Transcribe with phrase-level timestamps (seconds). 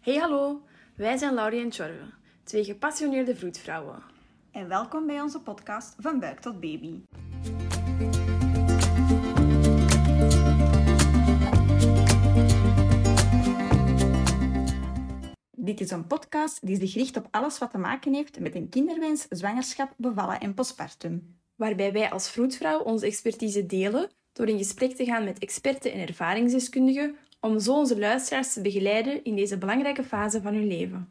[0.00, 0.62] Hey hallo,
[0.96, 2.04] wij zijn Laurie en Tjorve,
[2.44, 4.02] twee gepassioneerde vroedvrouwen.
[4.52, 7.00] En welkom bij onze podcast Van Buik tot Baby.
[15.50, 18.68] Dit is een podcast die zich richt op alles wat te maken heeft met een
[18.68, 21.38] kinderwens, zwangerschap, bevallen en postpartum.
[21.54, 26.08] Waarbij wij als vroedvrouw onze expertise delen door in gesprek te gaan met experten en
[26.08, 31.08] ervaringsdeskundigen om zo onze luisteraars te begeleiden in deze belangrijke fase van hun leven.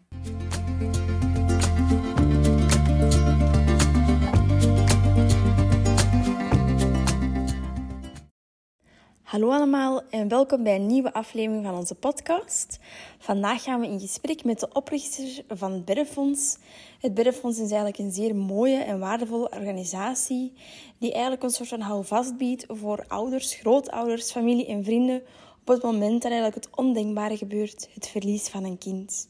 [9.21, 12.79] Hallo allemaal en welkom bij een nieuwe aflevering van onze podcast.
[13.17, 16.59] Vandaag gaan we in gesprek met de oprichter van het.
[16.99, 20.53] Het Beddenfonds is eigenlijk een zeer mooie en waardevolle organisatie
[20.99, 25.23] die eigenlijk een soort van houvast biedt voor ouders, grootouders, familie en vrienden
[25.67, 29.29] op het moment dat eigenlijk het ondenkbare gebeurt, het verlies van een kind.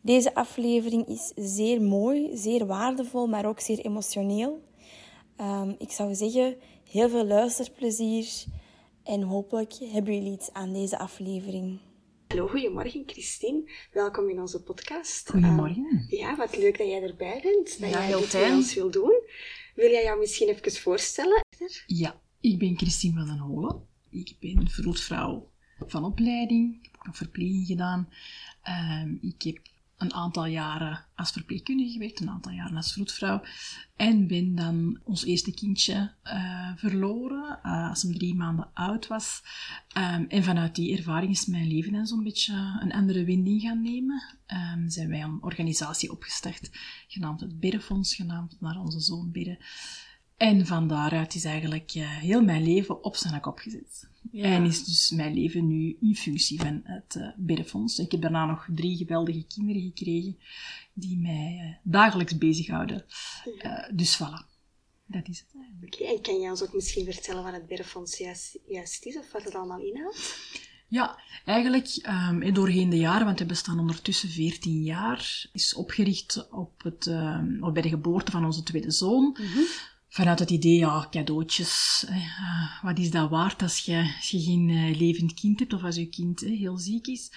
[0.00, 4.62] Deze aflevering is zeer mooi, zeer waardevol, maar ook zeer emotioneel.
[5.40, 6.56] Um, ik zou zeggen,
[6.90, 8.44] heel veel luisterplezier
[9.04, 11.80] en hopelijk hebben jullie iets aan deze aflevering.
[12.28, 13.70] Hallo, goedemorgen Christine.
[13.92, 15.30] Welkom in onze podcast.
[15.30, 16.06] Goedemorgen.
[16.10, 18.54] Uh, ja, wat leuk dat jij erbij bent, dat ja, jij heel dit fijn.
[18.54, 19.22] ons wil doen.
[19.74, 21.40] Wil jij jou misschien even voorstellen?
[21.86, 23.86] Ja, ik ben Christine van den Holen.
[24.10, 26.78] Ik ben vroedvrouw van opleiding.
[26.82, 28.08] Ik heb nog verpleging gedaan.
[29.00, 29.58] Um, ik heb
[29.96, 33.42] een aantal jaren als verpleegkundige gewerkt, een aantal jaren als vroedvrouw.
[33.96, 39.42] En ben dan ons eerste kindje uh, verloren uh, als hem drie maanden oud was.
[39.96, 43.82] Um, en vanuit die ervaring is mijn leven dan zo'n beetje een andere wending gaan
[43.82, 44.22] nemen.
[44.74, 46.70] Um, zijn wij een organisatie opgestart,
[47.08, 49.58] genaamd het Biddenfonds, genaamd naar onze zoon Bidden.
[50.36, 54.08] En van daaruit is eigenlijk uh, heel mijn leven op zijn kop gezet.
[54.30, 54.44] Ja.
[54.44, 57.98] En is dus mijn leven nu in functie van het uh, Biddenfonds.
[57.98, 60.38] Ik heb daarna nog drie geweldige kinderen gekregen
[60.92, 63.04] die mij uh, dagelijks bezighouden.
[63.62, 63.90] Ja.
[63.92, 64.46] dus voilà,
[65.06, 65.94] dat is het eigenlijk.
[65.94, 69.16] Oké, okay, en kan jij ons ook misschien vertellen wat het Biddenfonds juist, juist is
[69.16, 70.38] of wat het allemaal inhoudt?
[70.88, 76.82] Ja, eigenlijk um, doorheen de jaren, want we bestaan ondertussen 14 jaar, is opgericht op
[76.82, 79.24] het, um, bij de geboorte van onze tweede zoon.
[79.24, 79.64] Mm -hmm
[80.14, 84.68] vanuit het idee, ja, cadeautjes, uh, wat is dat waard als je, als je geen
[84.68, 87.32] uh, levend kind hebt of als je kind uh, heel ziek is?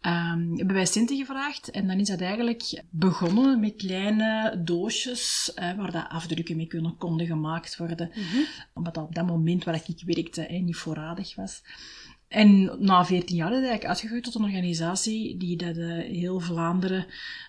[0.00, 5.92] Um, hebben wij centen gevraagd en dan is dat eigenlijk begonnen met kleine doosjes waar
[5.92, 8.10] dat afdrukken mee kunnen, konden gemaakt worden.
[8.14, 8.46] Mm -hmm.
[8.72, 11.62] Omdat dat op dat moment waar ik werkte niet voorradig was.
[12.32, 16.40] En na 14 jaar is het eigenlijk uitgegroeid tot een organisatie die dat uh, heel
[16.40, 17.06] Vlaanderen,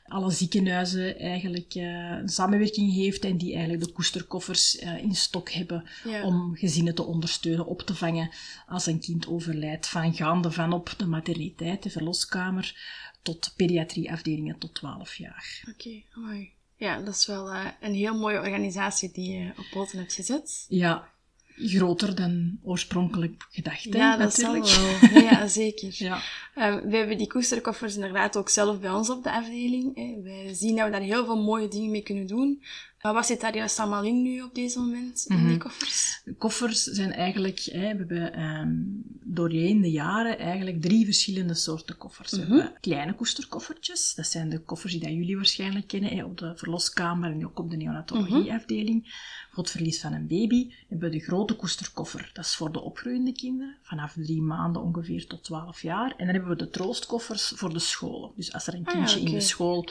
[0.07, 5.51] alle ziekenhuizen eigenlijk uh, een samenwerking heeft en die eigenlijk de koesterkoffers uh, in stok
[5.51, 6.23] hebben ja.
[6.23, 8.29] om gezinnen te ondersteunen, op te vangen
[8.67, 9.87] als een kind overlijdt.
[9.87, 12.75] Van gaande van op de materniteit, de verloskamer,
[13.21, 15.63] tot pediatrieafdelingen tot 12 jaar.
[15.69, 16.51] Oké, okay, mooi.
[16.75, 20.65] Ja, dat is wel een heel mooie organisatie die je op poten hebt gezet.
[20.69, 21.12] Ja,
[21.55, 23.83] groter dan oorspronkelijk gedacht.
[23.83, 24.65] Ja, dat natuurlijk.
[24.65, 25.21] zal wel.
[25.21, 25.93] Ja, zeker.
[25.93, 26.21] ja.
[26.55, 29.95] Um, we hebben die koesterkoffers inderdaad ook zelf bij ons op de afdeling.
[29.95, 30.21] Hè.
[30.23, 32.61] Wij zien dat we daar heel veel mooie dingen mee kunnen doen.
[33.03, 35.49] Maar wat zit daar juist allemaal in nu op deze moment, in mm -hmm.
[35.49, 36.21] die koffers?
[36.25, 41.97] De koffers zijn eigenlijk, hè, we hebben um, doorheen de jaren eigenlijk drie verschillende soorten
[41.97, 42.31] koffers.
[42.31, 42.49] Mm -hmm.
[42.49, 46.37] We hebben kleine koesterkoffertjes, dat zijn de koffers die dat jullie waarschijnlijk kennen, hè, op
[46.37, 48.97] de verloskamer en ook op de neonatologieafdeling.
[48.97, 49.11] Mm -hmm.
[49.53, 52.81] Voor het verlies van een baby hebben we de grote koesterkoffer, dat is voor de
[52.81, 56.13] opgroeiende kinderen, vanaf drie maanden ongeveer tot 12 jaar.
[56.17, 58.31] En dan hebben we de troostkoffers voor de scholen.
[58.35, 59.33] Dus als er een kindje ah, okay.
[59.33, 59.87] in de school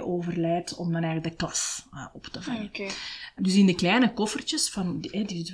[0.00, 2.64] overlijdt, om dan eigenlijk de klas uh, op te vangen.
[2.64, 2.90] Okay.
[3.36, 5.52] Dus in de kleine koffertjes, van, die, die,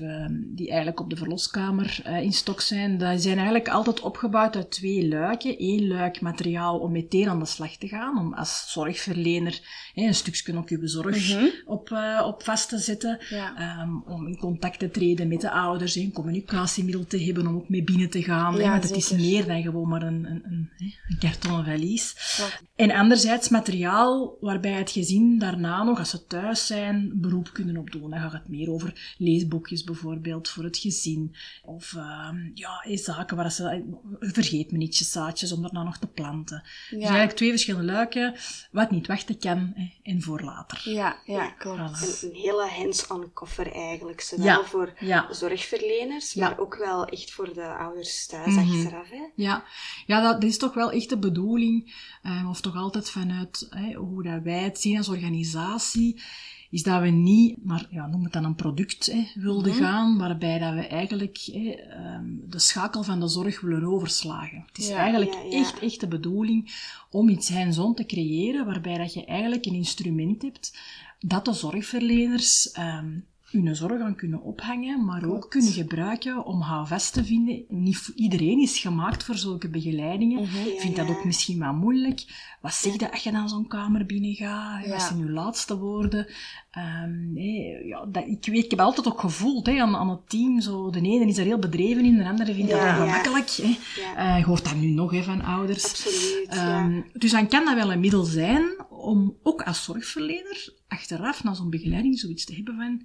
[0.55, 4.71] die eigenlijk op de verloskamer uh, in stok zijn, die zijn eigenlijk altijd opgebouwd uit
[4.71, 5.55] twee luiken.
[5.59, 9.61] Eén luik materiaal om meteen aan de slag te gaan, om als zorgverlener
[9.95, 11.51] een stukje op je zorg mm -hmm.
[11.65, 13.19] op, uh, op vast te zetten.
[13.31, 13.81] Ja.
[13.83, 17.69] Um, om in contact te treden met de ouders, een communicatiemiddel te hebben om ook
[17.69, 18.57] mee binnen te gaan.
[18.57, 20.71] Ja, want het is meer dan gewoon maar een, een, een,
[21.09, 22.37] een kartonnen valies.
[22.37, 22.69] Ja.
[22.77, 28.11] En anderzijds materiaal waarbij het gezin daarna nog, als ze thuis zijn, beroep kunnen opdoen.
[28.11, 31.35] Dan gaat het meer over leesboekjes bijvoorbeeld voor het gezin.
[31.65, 33.85] Of uh, ja, zaken waar ze,
[34.21, 36.63] vergeet me niet, zaadjes om daarna nog te planten.
[36.65, 36.97] Ja.
[36.97, 38.35] Dus eigenlijk twee verschillende luiken,
[38.71, 40.81] wat niet wachten kan hè, en voor later.
[40.85, 41.79] Ja, ja klopt.
[41.79, 42.23] Voilà.
[42.23, 44.21] Een, een hele hands-on koffer eigenlijk.
[44.21, 44.65] Zowel ja.
[44.65, 45.33] voor ja.
[45.33, 48.81] zorgverleners, maar ook wel echt voor de ouders thuis mm -hmm.
[48.81, 49.11] achteraf.
[49.11, 49.25] Hè?
[49.35, 49.65] Ja,
[50.07, 54.23] ja dat, is toch wel echt de bedoeling, um, of toch altijd vanuit hè, hoe
[54.23, 56.23] dat wij het zien als organisatie,
[56.71, 59.83] is dat we niet naar, ja, noem het dan een product, hè, wilden Mhm.
[59.83, 64.65] gaan, waarbij dat we eigenlijk hè, ehm, de schakel van de zorg willen overslagen.
[64.67, 65.59] Het is Ja, eigenlijk ja, ja.
[65.59, 66.73] echt, echt de bedoeling
[67.11, 70.79] om iets hands-on te creëren, waarbij dat je eigenlijk een instrument hebt
[71.21, 73.19] dat de zorgverleners ehm,
[73.51, 77.65] hun zorg aan kunnen ophangen, maar ook kunnen gebruiken om houvast te vinden.
[77.69, 80.43] Niet iedereen is gemaakt voor zulke begeleidingen.
[80.43, 80.57] Mhm.
[80.57, 81.13] Ja, Vindt dat ja.
[81.13, 82.25] ook misschien wel moeilijk.
[82.61, 84.85] Wat zeg je als je dan zo'n kamer binnen gaat?
[84.85, 84.91] Ja.
[84.91, 86.27] Wat zijn je laatste woorden?
[86.71, 90.29] Ehm, nee, ja, dat, ik, weet, ik heb altijd ook gevoeld hè, aan, aan het
[90.29, 90.61] team.
[90.61, 93.49] Zo, de ene is er heel bedreven in, de andere vindt dat ongemakkelijk.
[93.51, 93.77] Hè.
[94.03, 95.85] Ja, Eh, je hoort dat nu nog hè, van ouders.
[95.85, 96.47] absoluut.
[96.49, 101.55] Ehm, Dus dan kan dat wel een middel zijn om ook als zorgverlener achteraf na
[101.55, 103.03] zo'n begeleiding zoiets te hebben van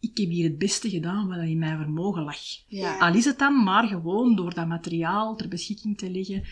[0.00, 2.36] ik heb hier het beste gedaan wat in mijn vermogen lag.
[2.66, 2.98] Ja.
[2.98, 6.42] Al is het dan maar gewoon door dat materiaal ter beschikking te leggen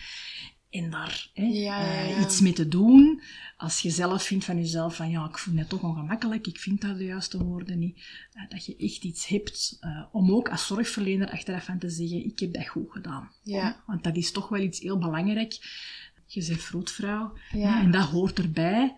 [0.71, 3.21] en daar hè, Ja, ja, eh, iets mee te doen.
[3.57, 6.81] Als je zelf vindt van jezelf van ja, ik voel me toch ongemakkelijk, ik vind
[6.81, 7.97] dat de juiste woorden niet.
[8.33, 12.25] eh, dat je echt iets hebt eh, om ook als zorgverlener achteraf van te zeggen,
[12.25, 13.31] ik heb dat goed gedaan.
[13.43, 13.83] Ja.
[13.85, 15.53] Want dat is toch wel iets heel belangrijk.
[16.25, 17.33] Je bent vroedvrouw
[17.81, 18.95] en dat hoort erbij.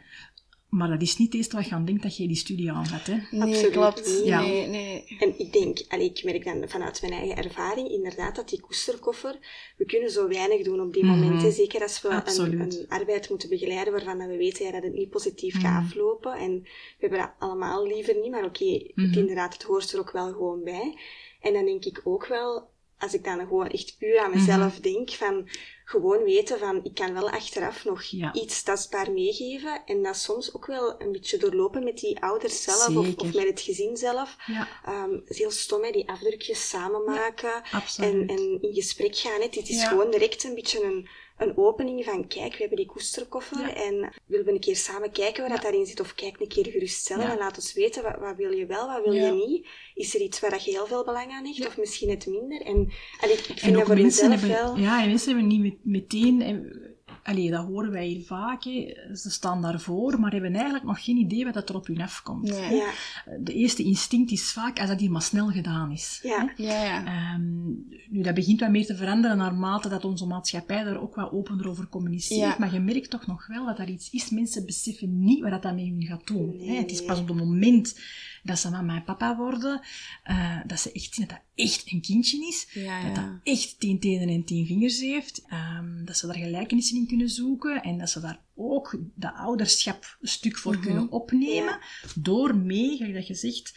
[0.74, 3.06] Maar dat is niet het eerste wat je aan denkt dat je die studie aanvat.
[3.06, 3.14] Hè.
[3.32, 4.06] Nee, Absoluut klopt.
[4.08, 4.26] niet.
[4.26, 4.42] Ja.
[4.42, 5.06] Nee, nee.
[5.20, 9.40] En ik denk, allee, ik merk dan vanuit mijn eigen ervaring inderdaad dat die koesterkoffer,
[9.78, 11.20] we kunnen zo weinig doen op die Mhm.
[11.20, 11.52] momenten.
[11.52, 15.10] Zeker als we een, een arbeid moeten begeleiden waarvan we weten ja, dat het niet
[15.10, 15.86] positief gaat Mhm.
[15.86, 16.34] aflopen.
[16.34, 19.18] En we hebben dat allemaal liever niet, maar oké, het Mhm.
[19.20, 20.98] inderdaad, het hoort er ook wel gewoon bij.
[21.42, 22.70] En dan denk ik ook wel,
[23.04, 24.82] als ik dan gewoon echt puur aan mezelf Mhm.
[24.82, 25.48] denk, van
[25.86, 28.34] gewoon weten van, ik kan wel achteraf nog Ja.
[28.34, 29.82] iets tastbaar meegeven.
[29.86, 33.62] En dat soms ook wel een beetje doorlopen met die ouders zelf of, met het
[33.62, 34.36] gezin zelf.
[34.46, 37.62] Ja, Ehm, het is heel stom, hè, die afdrukjes samen maken
[37.98, 39.42] en, en in gesprek gaan.
[39.42, 39.48] Hè.
[39.48, 41.10] Dit is gewoon direct een beetje een,
[41.44, 43.74] een opening van, kijk, we hebben die koesterkoffer Ja.
[43.76, 46.66] en willen we een keer samen kijken wat dat daarin zit, of kijk een keer
[46.68, 47.32] gerust zelf Ja.
[47.32, 49.26] en laat ons weten, wat, wat wil je wel, wat wil Ja.
[49.26, 49.68] je niet?
[49.96, 52.62] Is er iets waar dat je heel veel belang aan hecht, of misschien het minder?
[52.62, 52.92] En
[53.22, 54.84] allee, ik vind En dat ook voor mensen mezelf hebben, wel...
[54.86, 56.92] ja, en mensen hebben niet met- meteen, en,
[57.24, 61.18] allee, dat horen wij hier vaak, hè, ze staan daarvoor, maar hebben eigenlijk nog geen
[61.18, 62.48] idee wat dat er op hun afkomt.
[62.48, 62.92] Ja,
[63.40, 66.20] De eerste instinct is vaak als dat hier maar snel gedaan is.
[66.24, 67.06] ja, Ja, ja.
[67.06, 67.64] Ehm,
[68.10, 71.70] nu, dat begint wat meer te veranderen naarmate dat onze maatschappij daar ook wat opener
[71.70, 72.40] over communiceert.
[72.40, 72.56] Ja.
[72.60, 74.30] Maar je merkt toch nog wel dat er iets is.
[74.30, 76.56] Mensen beseffen niet wat dat met hun gaat doen.
[76.58, 76.76] Nee, hè.
[76.76, 77.96] Het is pas op het moment
[78.44, 79.82] dat ze mama en papa worden,
[80.24, 82.68] eh, dat ze echt zien dat dat echt een kindje is.
[82.74, 85.44] Ja, Dat dat echt tien tenen en tien vingers heeft.
[85.48, 87.82] ehm, dat ze daar gelijkenissen in kunnen zoeken.
[87.84, 90.82] En dat ze daar ook dat ouderschap een stuk voor Mhm.
[90.84, 91.80] kunnen opnemen.
[92.16, 93.74] Door mee, gelijk dat je zegt,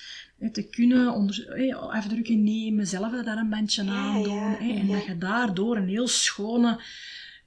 [0.53, 4.57] te kunnen onder, afdrukken nemen, zelf daar een bandje Ja, aan doen.
[4.59, 6.81] en dat je daardoor een heel schone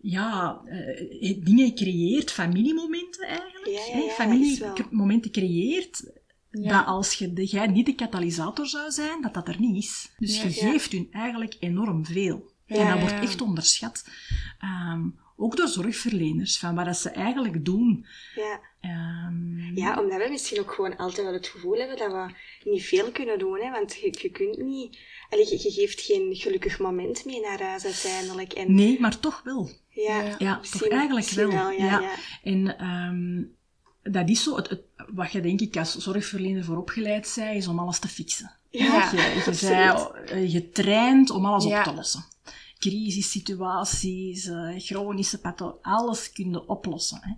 [0.02, 3.68] ja, eh, dingen creëert, familiemomenten eigenlijk.
[3.94, 6.12] Ja, ja, familiemomenten creëert,
[6.52, 6.78] Ja.
[6.78, 10.12] dat als je, de, jij niet de katalysator zou zijn, dat dat er niet is.
[10.18, 12.52] Dus je geeft hun eigenlijk enorm veel.
[12.66, 14.08] En dat wordt echt onderschat.
[14.60, 15.02] Ehm,
[15.38, 18.06] ook door zorgverleners, van wat dat ze eigenlijk doen.
[18.36, 18.60] ja.
[18.82, 22.34] Ehm, Ja, omdat we misschien ook gewoon altijd wel het gevoel hebben dat we
[22.70, 23.60] niet veel kunnen doen.
[23.60, 23.72] Hè?
[23.72, 24.98] Want je, je kunt niet...
[25.30, 28.54] Allee, je, je geeft geen gelukkig moment mee naar huis uiteindelijk.
[28.54, 29.70] En, Nee, maar toch wel.
[29.90, 30.58] ja, Ja.
[30.58, 31.50] Misschien- toch eigenlijk wel.
[31.52, 32.00] ja, ja.
[32.02, 32.14] ja.
[32.44, 33.44] En ehm,
[34.04, 34.82] dat is zo, het, het-
[35.14, 38.52] wat je denk ik als zorgverlener voor opgeleid zij, is om alles te fixen.
[38.70, 39.94] Ja, je, je, zij,
[40.26, 41.78] eh, getraind om alles Ja.
[41.80, 42.26] op te lossen.
[42.78, 47.20] Crisissituaties, eh, chronische patho, alles kun je oplossen.
[47.22, 47.32] Hè.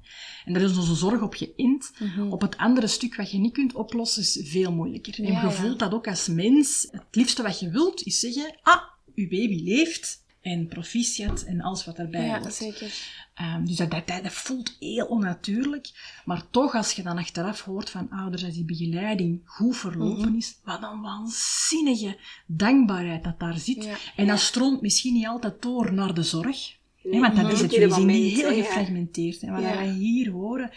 [0.46, 1.92] En daar is onze zorg op geïnt.
[2.00, 2.32] Mhm.
[2.32, 5.20] Op het andere stuk wat je niet kunt oplossen, is veel moeilijker.
[5.24, 6.88] en je voelt dat ook als mens.
[6.92, 8.82] Het liefste wat je wilt, is zeggen, ah,
[9.16, 10.21] uw baby leeft.
[10.42, 12.54] En proficiat en alles wat daarbij Ja, hoort.
[12.54, 12.94] zeker.
[13.34, 15.92] Ehm, dus dat, dat, dat, voelt heel onnatuurlijk.
[16.26, 20.38] Maar toch, als je dan achteraf hoort van ouders dat die begeleiding goed verlopen Mhm.
[20.38, 22.18] is, wat een waanzinnige
[22.48, 23.84] dankbaarheid dat daar zit.
[23.84, 23.96] Ja.
[24.16, 26.78] En dat stroomt misschien niet altijd door naar de zorg.
[27.04, 27.54] Nee, hè, want dat Mhm.
[27.54, 27.72] is het.
[27.72, 29.42] We heel gefragmenteerd.
[29.42, 30.72] En wat wij hier horen,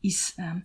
[0.00, 0.60] is ehm,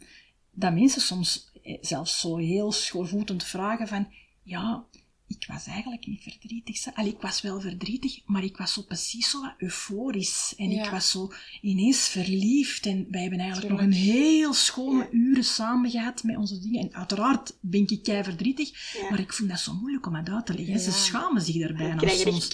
[0.51, 4.07] dat mensen soms eh, zelfs zo heel schoorvoetend vragen van...
[4.43, 4.85] Ja,
[5.27, 6.85] ik was eigenlijk niet verdrietig.
[6.93, 10.53] Allee, ik was wel verdrietig, maar ik was zo precies zo wat euforisch.
[10.57, 10.83] En Ja.
[10.83, 11.31] ik was zo
[11.61, 12.85] ineens verliefd.
[12.85, 15.07] En wij hebben eigenlijk nog een heel schone Ja.
[15.11, 16.81] uren samen gehad met onze dingen.
[16.81, 19.09] En uiteraard ben ik kei verdrietig, Ja.
[19.09, 20.79] maar ik vind dat zo moeilijk om het uit te leggen.
[20.79, 22.47] Ze schamen zich er bijna soms.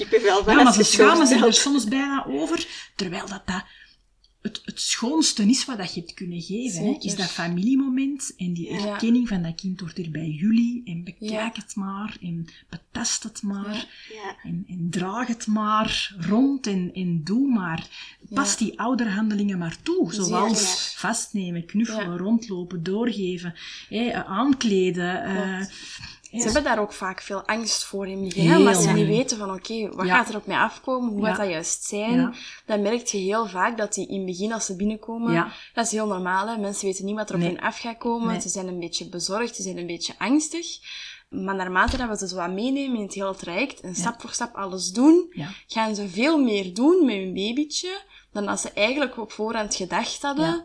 [0.46, 3.64] Ja, maar ze schamen zich er soms bijna over, terwijl dat, dat
[4.44, 6.84] het, het schoonste is wat dat je het kunnen geven.
[6.84, 6.96] Hè?
[7.00, 8.88] Is dat familiemoment en die Ja.
[8.88, 10.82] erkenning van dat kind wordt er bij jullie.
[10.86, 11.52] En bekijk Ja.
[11.54, 13.88] het maar en betast het maar.
[14.14, 14.36] Ja.
[14.44, 17.88] En, en draag het maar rond en, en doe maar.
[18.30, 20.14] Pas die ouderhandelingen maar toe.
[20.14, 23.54] Zoals vastnemen, knuffelen, rondlopen, doorgeven,
[23.90, 25.24] hè, aankleden.
[26.34, 29.38] Ze hebben daar ook vaak veel angst voor in het begin, omdat ze niet weten
[29.38, 30.16] van oké, wat Ja.
[30.16, 32.36] gaat er op mij afkomen, hoe gaat dat juist zijn.
[32.66, 35.92] Dan merk je heel vaak dat die in het begin, als ze binnenkomen, dat is
[35.92, 36.48] heel normaal.
[36.48, 36.58] Hè?
[36.58, 37.50] Mensen weten niet wat er op Nee.
[37.50, 38.28] hen af gaat komen.
[38.28, 38.42] Nee.
[38.42, 40.68] Ze zijn een beetje bezorgd, ze zijn een beetje angstig.
[41.30, 44.30] Maar naarmate dat we ze zo wat meenemen in het hele traject en stap voor
[44.30, 45.34] stap alles doen,
[45.68, 50.22] gaan ze veel meer doen met hun babytje dan als ze eigenlijk op voorhand gedacht
[50.22, 50.64] hadden.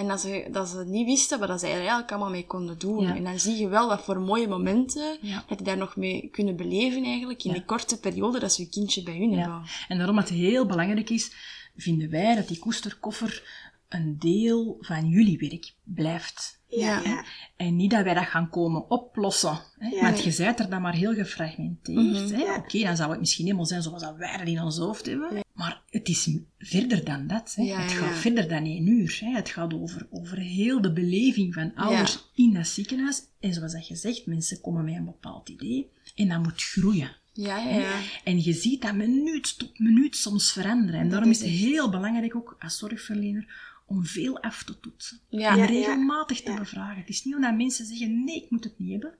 [0.00, 2.78] En dat ze, dat ze niet wisten wat dat ze er eigenlijk allemaal mee konden
[2.78, 3.00] doen.
[3.02, 3.16] Ja.
[3.16, 5.44] En dan zie je wel wat voor mooie momenten Ja.
[5.48, 7.56] dat die daar nog mee kunnen beleven eigenlijk in Ja.
[7.56, 9.38] die korte periode dat ze hun kindje bij hun Ja.
[9.38, 9.62] hebben.
[9.88, 11.32] En daarom dat het heel belangrijk is,
[11.76, 13.42] vinden wij dat die koesterkoffer
[13.88, 16.58] een deel van jullie werk blijft.
[16.68, 17.24] Ja.
[17.56, 19.58] En niet dat wij dat gaan komen oplossen.
[19.78, 19.88] Hè?
[19.88, 20.02] Ja.
[20.02, 22.30] Want je bent er dan maar heel gefragmenteerd.
[22.30, 22.36] hè?
[22.36, 22.56] Ja.
[22.56, 25.40] Oké, dan zou het misschien helemaal zijn zoals dat wij dat in ons hoofd hebben.
[25.60, 27.54] Maar het is verder dan dat.
[27.56, 27.62] Hè?
[27.62, 28.20] Ja, het gaat ja.
[28.20, 29.18] verder dan één uur.
[29.20, 29.30] Hè?
[29.30, 33.22] Het gaat over, over heel de beleving van ouders in dat ziekenhuis.
[33.40, 35.90] En zoals dat je zegt, mensen komen met een bepaald idee.
[36.14, 37.16] En dat moet groeien.
[37.32, 38.00] Ja, ja, ja.
[38.24, 41.00] En je ziet dat minuut tot minuut soms veranderen.
[41.00, 45.20] En daarom is het heel belangrijk ook als zorgverlener om veel af te toetsen.
[45.28, 45.56] Ja.
[45.58, 47.00] en regelmatig te bevragen.
[47.00, 49.14] Het is niet omdat mensen zeggen, nee, ik moet het niet hebben,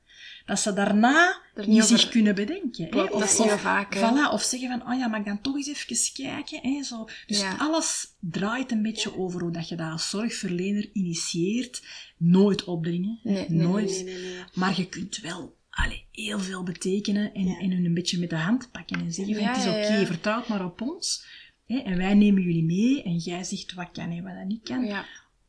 [0.47, 2.85] dat ze daarna Er niet zich over- kunnen bedenken.
[2.85, 2.91] hè.
[2.91, 4.01] Klopt, dat Of, of- vaak, hè.
[4.11, 6.59] voilà, of zeggen van, oh ja, mag ik dan toch eens even kijken?
[6.75, 7.09] Hè, zo.
[7.27, 11.83] Dus alles draait een beetje over hoe dat je dat als zorgverlener initieert.
[12.17, 13.21] Nooit opdringen.
[13.23, 13.91] Nee, nooit.
[13.91, 14.45] Nee, nee, nee.
[14.55, 17.59] Maar je kunt wel allee, heel veel betekenen en, Ja.
[17.59, 20.07] en hun een beetje met de hand pakken en zeggen Ja, het is oké, ja.
[20.07, 21.25] vertrouw het maar op ons.
[21.71, 24.63] Hè, en wij nemen jullie mee en jij zegt wat kan en wat dat niet
[24.63, 24.85] kan.
[24.85, 25.05] Ja,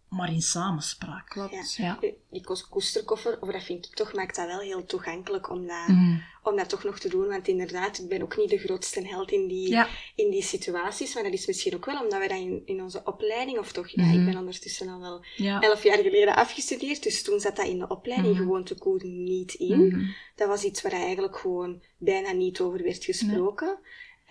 [0.10, 1.28] Maar in samenspraak.
[1.30, 1.76] klopt.
[1.76, 1.98] Ja.
[2.00, 5.68] Die- Die koos- koesterkoffer, of dat vind ik toch, maakt dat wel heel toegankelijk om
[5.68, 6.24] dat, Mm.
[6.44, 7.28] om dat toch nog te doen.
[7.28, 9.88] Want inderdaad, ik ben ook niet de grootste held in die, Ja.
[10.16, 11.14] in die situaties.
[11.14, 13.88] Maar dat is misschien ook wel omdat we dat in, in onze opleiding, of toch,
[13.90, 14.20] ja, Mhm.
[14.20, 15.60] ik ben ondertussen al wel Ja.
[15.62, 17.04] elf jaar geleden afgestudeerd.
[17.04, 18.44] Dus toen zat dat in de opleiding Mhm.
[18.44, 19.88] gewoon te goed niet in.
[19.88, 20.06] Mhm.
[20.36, 23.80] Dat was iets waar eigenlijk gewoon bijna niet over werd gesproken.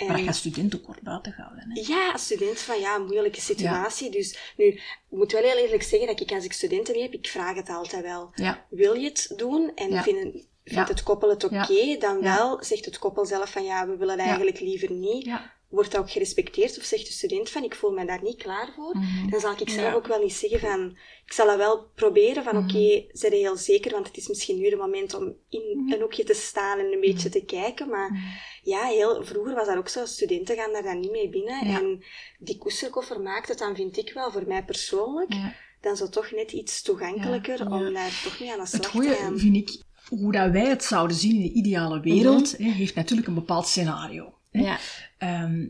[0.01, 1.71] En- Maar dat gaat student ook wordt buiten gehouden.
[1.71, 1.81] Hè.
[1.93, 4.11] ja, als student van ja, moeilijke situatie.
[4.11, 7.27] Dus nu, ik moet wel heel eerlijk zeggen dat ik als ik studenten heb, ik
[7.29, 8.31] vraag het altijd wel.
[8.35, 8.67] Ja.
[8.71, 9.73] Wil je het doen?
[9.75, 10.03] En Ja.
[10.03, 11.97] vinden, vindt het koppel het oké?
[11.99, 15.25] Dan wel zegt het koppel zelf van ja, we willen eigenlijk liever niet.
[15.71, 16.79] Wordt dat ook gerespecteerd?
[16.79, 18.97] Of zegt de student van ik voel me daar niet klaar voor?
[18.97, 19.31] Mhm.
[19.31, 19.95] Dan zal ik zelf Ja.
[19.95, 20.97] ook wel niet zeggen van...
[21.27, 22.65] Ik zal dat wel proberen van Mhm.
[22.65, 25.93] oké, zijn je heel zeker, want het is misschien nu de moment om in Mhm.
[25.93, 27.89] een hoekje te staan en een beetje te kijken.
[27.89, 28.23] Maar Mhm.
[28.63, 30.05] ja, heel, vroeger was dat ook zo.
[30.07, 31.69] Studenten gaan daar dan niet mee binnen.
[31.69, 31.79] Ja.
[31.81, 32.03] En
[32.39, 35.55] die koesterkoffer maakt het dan, vind ik wel, voor mij persoonlijk, Ja.
[35.81, 39.39] dan zo toch net iets toegankelijker om daar toch niet aan de slag te gaan.
[39.39, 43.35] vind ik, hoe dat wij het zouden zien in de ideale wereld, heeft natuurlijk een
[43.35, 44.35] bepaald scenario.
[44.51, 44.61] Hè.
[44.61, 44.79] Ja.
[45.19, 45.69] Ehm,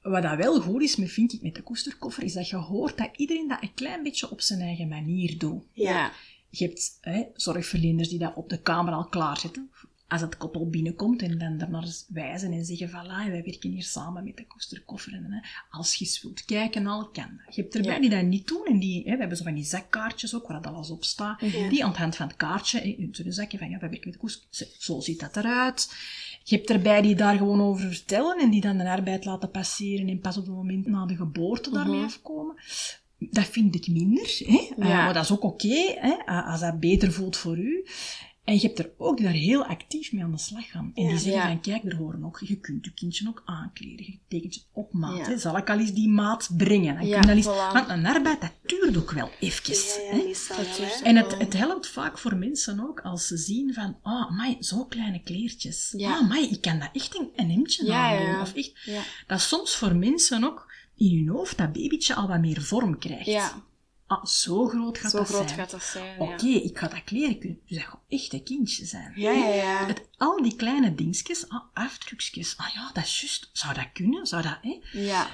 [0.00, 2.98] wat dat wel goed is, met, vind ik, met de koesterkoffer, is dat je hoort
[2.98, 5.64] dat iedereen dat een klein beetje op zijn eigen manier doet.
[5.72, 6.12] Ja.
[6.50, 9.70] Je hebt hè, zorgverleners die dat op de kamer al klaarzetten.
[10.08, 13.82] Als het koppel binnenkomt en dan daarnaar wijzen en zeggen van, "Ah, wij werken hier
[13.82, 15.12] samen met de koesterkoffer.
[15.12, 15.40] En, hè,
[15.70, 17.54] als je eens wilt kijken, al kan dat.
[17.54, 18.00] Je hebt erbij Ja.
[18.00, 20.62] die dat niet doen en die, hè, we hebben zo van die zakkaartjes ook, waar
[20.62, 21.40] dat alles op staat.
[21.40, 24.12] Die aan het hand van het kaartje, in zo'n zakje van, ja, wij werken met
[24.14, 25.94] de koester, zo ziet dat eruit.
[26.48, 30.08] Je hebt erbij die daar gewoon over vertellen en die dan de arbeid laten passeren
[30.08, 32.04] en pas op het moment na de geboorte daarmee Mhm.
[32.04, 32.54] afkomen.
[33.18, 34.56] Dat vind ik minder, hè?
[34.56, 35.04] Eh, Ja.
[35.04, 36.14] maar dat is ook oké, hè?
[36.30, 37.84] a- als dat beter voelt voor u.
[38.46, 40.90] En je hebt er ook die daar heel actief mee aan de slag gaan.
[40.94, 41.08] En Ja.
[41.08, 41.46] die zeggen Ja.
[41.48, 44.06] van, kijk, er horen ook, je kunt je kindje ook aankleden.
[44.06, 45.16] Je tekent het op maat.
[45.16, 45.24] Ja.
[45.24, 45.38] Hè?
[45.38, 46.94] Zal ik al eens die maat brengen?
[46.96, 47.72] Dan Ja, kun je al eens, voilà.
[47.72, 49.74] Want een arbeid, dat duurt ook wel even.
[49.74, 50.16] Ja, hè?
[50.16, 51.04] ja, meestal Dat wel, duurt hè.
[51.04, 54.84] En het, het helpt vaak voor mensen ook als ze zien van, ah, amai, zo
[54.84, 55.94] kleine kleertjes.
[55.96, 56.10] Ja.
[56.12, 58.38] Ah, amai, ik kan dat echt een, een hemdje.
[58.42, 59.02] Of echt, Ja.
[59.26, 63.26] dat soms voor mensen ook in hun hoofd dat babytje al wat meer vorm krijgt.
[63.26, 63.62] Ja.
[64.06, 65.58] Ah, zo groot gaat Zo dat groot zijn.
[65.60, 66.20] gaat dat zijn.
[66.20, 66.60] Oké, Ja.
[66.62, 67.58] ik ga dat kleren kunnen.
[67.66, 69.12] Dus dat gaat echt een kindje zijn.
[69.16, 69.86] Ja, ja, ja.
[69.86, 73.50] Het, al die kleine dingetjes, ah, afdrukjes, ah ja, dat is juist.
[73.52, 74.26] Zou dat kunnen?
[74.26, 74.80] Zou dat, hè?
[74.92, 75.26] Ja.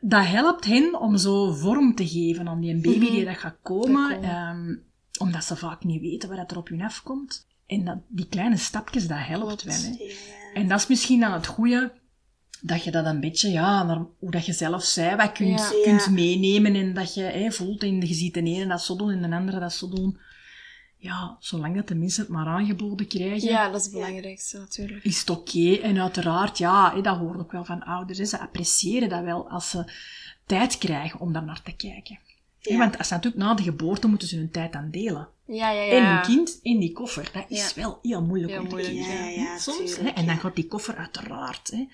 [0.00, 3.10] dat helpt hen om zo vorm te geven aan die baby Mhm.
[3.14, 4.74] die dat gaat komen, Dat ehm,
[5.18, 7.46] omdat ze vaak niet weten wat er op hun afkomt.
[7.66, 9.74] En dat, die kleine stapjes, dat helpt wel.
[9.74, 9.88] Hè.
[10.04, 10.14] Ja.
[10.54, 11.92] En dat is misschien dan het goede,
[12.60, 15.70] dat je dat een beetje, ja, naar hoe dat je zelf zei, wat kunt, Ja.
[15.82, 16.10] kunt Ja.
[16.10, 19.30] meenemen en dat je hè, voelt en je ziet de ene dat zo doen en
[19.30, 20.18] de andere dat zo doen.
[20.98, 25.04] Ja, zolang dat de mensen het maar aangeboden krijgen, ja, dat is het belangrijkste natuurlijk.
[25.04, 25.72] is het oké.
[25.82, 28.18] En uiteraard, ja, hè, dat hoort ook wel van ouders.
[28.18, 28.24] Hè.
[28.24, 29.92] Ze appreciëren dat wel als ze
[30.46, 32.18] tijd krijgen om daar naar te kijken.
[32.60, 32.78] Hè, Ja.
[32.78, 35.28] Want als ze natuurlijk na de geboorte moeten ze hun tijd aan delen.
[35.46, 35.92] Ja, ja, ja.
[35.92, 37.30] En hun kind in die koffer.
[37.32, 37.82] Dat is Ja.
[37.82, 39.14] wel heel moeilijk Heel om te moeilijk, kiezen.
[39.14, 39.76] ja, ja, ja, Soms.
[39.76, 40.08] tuurlijk, hè.
[40.20, 41.86] En dan gaat die koffer uiteraard hè,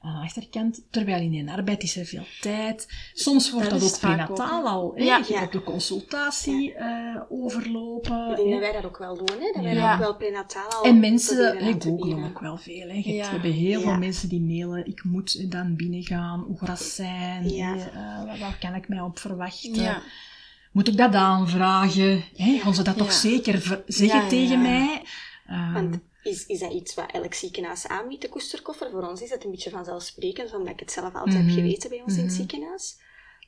[0.00, 0.82] aan de achterkant.
[0.90, 2.88] Terwijl in een arbeid is er veel tijd.
[3.14, 4.92] Soms wordt Dat ook prenataal al.
[4.96, 5.04] Hè.
[5.04, 5.16] Ja.
[5.26, 5.38] Je Ja.
[5.40, 8.30] hebt de consultatie eh, overlopen.
[8.30, 9.52] Ik denk dat wij dat ook wel doen, hè?
[9.54, 9.82] dat wij Ja.
[9.82, 12.88] dat ook wel prenataal al En mensen te googelen ook wel veel.
[12.88, 12.94] Hè.
[12.94, 13.22] Je hebt- Ja.
[13.24, 13.84] We hebben heel Ja.
[13.86, 14.86] veel mensen die mailen.
[14.86, 16.40] Ik moet dan binnengaan.
[16.40, 17.48] Hoe gaat dat zijn?
[17.48, 17.74] Ja.
[17.76, 19.74] hè, eh, waar- waar kan ik mij op verwachten?
[19.74, 20.02] Ja.
[20.72, 22.22] Moet ik dat aanvragen?
[22.36, 22.58] Hè?
[22.58, 23.12] Gaan ze dat toch Ja.
[23.12, 24.68] zeker zeggen Ja, ja, tegen ja.
[24.68, 25.02] mij?
[25.46, 28.90] Ehm, is, is dat iets wat elk ziekenhuis aanbiedt, de koesterkoffer?
[28.90, 31.46] Voor ons is dat een beetje vanzelfsprekend, omdat ik het zelf altijd Mhm.
[31.46, 32.36] heb geweten bij ons in het Mhm.
[32.40, 32.96] ziekenhuis.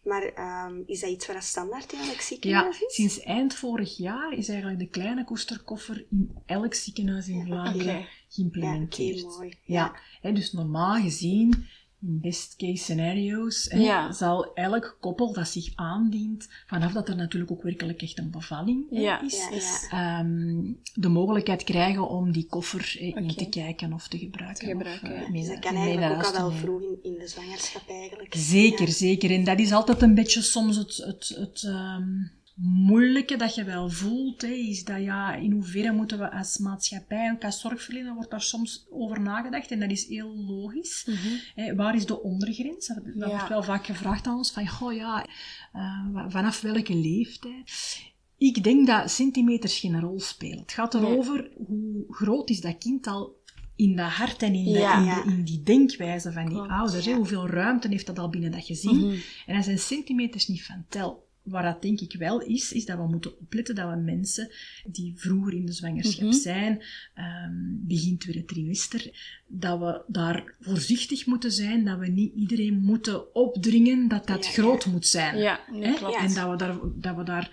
[0.02, 2.94] Maar ehm, is dat iets wat standaard in elk ja, ziekenhuis is?
[2.94, 9.18] sinds eind vorig jaar is eigenlijk de kleine koesterkoffer in elk ziekenhuis in Vlaanderen geïmplementeerd.
[9.18, 9.58] Ja, oké, mooi.
[9.64, 9.94] Ja,
[10.32, 11.66] dus normaal gezien,
[12.04, 14.12] best case scenario's, hè, Ja.
[14.12, 18.90] zal elk koppel dat zich aandient, vanaf dat er natuurlijk ook werkelijk echt een bevalling
[18.90, 20.18] hè, Ja, is, Ja, is- ja.
[20.20, 20.62] ehm,
[20.94, 24.64] de mogelijkheid krijgen om die koffer eh, in te kijken of te gebruiken.
[24.66, 25.28] Te gebruiken, of, ja.
[25.30, 28.34] mee Dus naar- dat kan eigenlijk ook al wel vroeg in, in de zwangerschap eigenlijk.
[28.36, 28.92] Zeker, Ja.
[28.92, 29.30] zeker.
[29.30, 32.08] En dat is altijd een beetje soms het, het, het ehm,
[32.56, 37.26] moeilijke dat je wel voelt, hè, is dat ja, in hoeverre moeten we als maatschappij
[37.28, 41.04] en als zorgverlener, wordt daar soms over nagedacht en dat is heel logisch.
[41.06, 41.34] Mhm.
[41.54, 42.86] Hè, waar is de ondergrens?
[42.86, 43.28] Dat, Ja.
[43.28, 45.26] wordt wel vaak gevraagd aan ons, van, goh ja,
[45.72, 48.00] eh, vanaf welke leeftijd?
[48.38, 50.58] Ik denk dat centimeters geen rol spelen.
[50.58, 51.02] Het gaat Nee.
[51.02, 53.40] erover hoe groot is dat kind al
[53.76, 54.98] in dat hart en in, de- Ja.
[54.98, 55.22] in, Ja.
[55.24, 57.06] de- in die denkwijze van die Klopt, ouders.
[57.06, 57.12] hè.
[57.14, 58.96] Hoeveel ruimte heeft dat al binnen dat gezin?
[58.96, 59.16] Mhm.
[59.46, 61.21] En dan zijn centimeters niet van tel.
[61.42, 64.50] Waar dat denk ik wel is, is dat we moeten opletten dat we mensen
[64.86, 66.32] die vroeger in de zwangerschap Mhm.
[66.32, 66.82] zijn,
[67.14, 67.52] ehm,
[67.86, 69.10] begin tweede trimester,
[69.46, 74.50] dat we daar voorzichtig moeten zijn, dat we niet iedereen moeten opdringen dat dat Ja,
[74.50, 75.38] groot moet zijn.
[75.38, 75.94] Ja, nee, Hè?
[75.94, 76.16] klopt.
[76.16, 77.50] En dat we daar, dat we daar,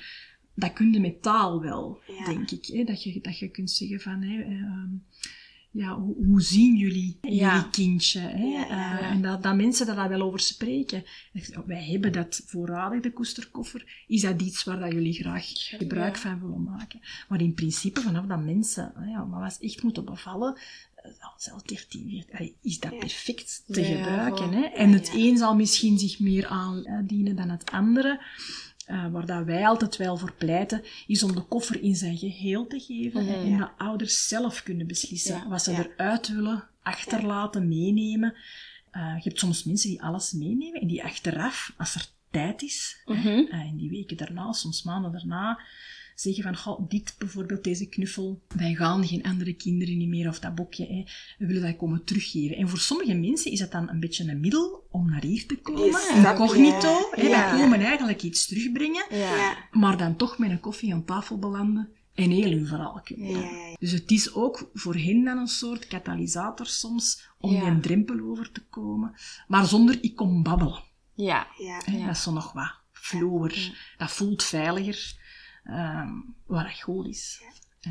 [0.55, 2.25] dat kun je met taal wel, Ja.
[2.25, 2.65] denk ik.
[2.65, 2.83] Hè?
[2.83, 4.89] Dat, je, dat je kunt zeggen van, hè, ehm,
[5.71, 7.53] ja, hoe, hoe zien jullie Ja.
[7.53, 8.19] jullie kindje?
[8.19, 8.43] Hè?
[8.43, 9.11] Ja, ja, Eh.
[9.11, 11.03] En dat, dat mensen daar wel over spreken.
[11.65, 14.03] Wij hebben dat voorradig, de koesterkoffer.
[14.07, 16.99] Is dat iets waar dat jullie graag gebruik van willen maken?
[17.29, 20.57] Maar in principe, vanaf dat mensen ja, maar was echt moeten bevallen,
[20.95, 24.51] eh, zelfs 13, 14, allee, is dat perfect te gebruiken.
[24.53, 24.61] Hè?
[24.63, 28.21] En het een zal misschien zich meer aandienen dan het andere.
[28.89, 32.67] Eh, waar dat wij altijd wel voor pleiten, is om de koffer in zijn geheel
[32.67, 33.33] te geven Mhm.
[33.33, 35.85] en dat ouders zelf kunnen beslissen Ja, wat ze ja.
[35.85, 38.33] eruit willen, achterlaten, meenemen.
[38.91, 43.01] Eh, je hebt soms mensen die alles meenemen en die achteraf, als er tijd is,
[43.05, 43.25] eh,
[43.65, 45.59] in die weken daarna, soms maanden daarna,
[46.19, 50.39] zeggen van, goh, dit bijvoorbeeld, deze knuffel, wij gaan geen andere kinderen niet meer, of
[50.39, 51.03] dat boekje, hè,
[51.37, 52.55] we willen dat komen teruggeven.
[52.57, 55.57] En voor sommige mensen is dat dan een beetje een middel om naar hier te
[55.57, 57.09] komen, incognito.
[57.15, 57.51] ja.
[57.51, 59.57] Wij komen eigenlijk iets terugbrengen, Ja.
[59.71, 63.49] Maar dan toch met een koffie aan tafel belanden en heel hun verhaal kunnen.
[63.79, 68.51] Dus het is ook voor hen dan een soort katalysator soms om die drempel over
[68.51, 69.13] te komen,
[69.47, 70.83] maar zonder ik kom babbelen.
[71.13, 71.47] Ja.
[71.57, 71.79] Ja.
[72.05, 73.53] Dat is zo nog wat vloer.
[73.97, 75.17] Dat voelt veiliger.
[75.71, 76.09] Ehm
[76.45, 77.41] waar het goed is.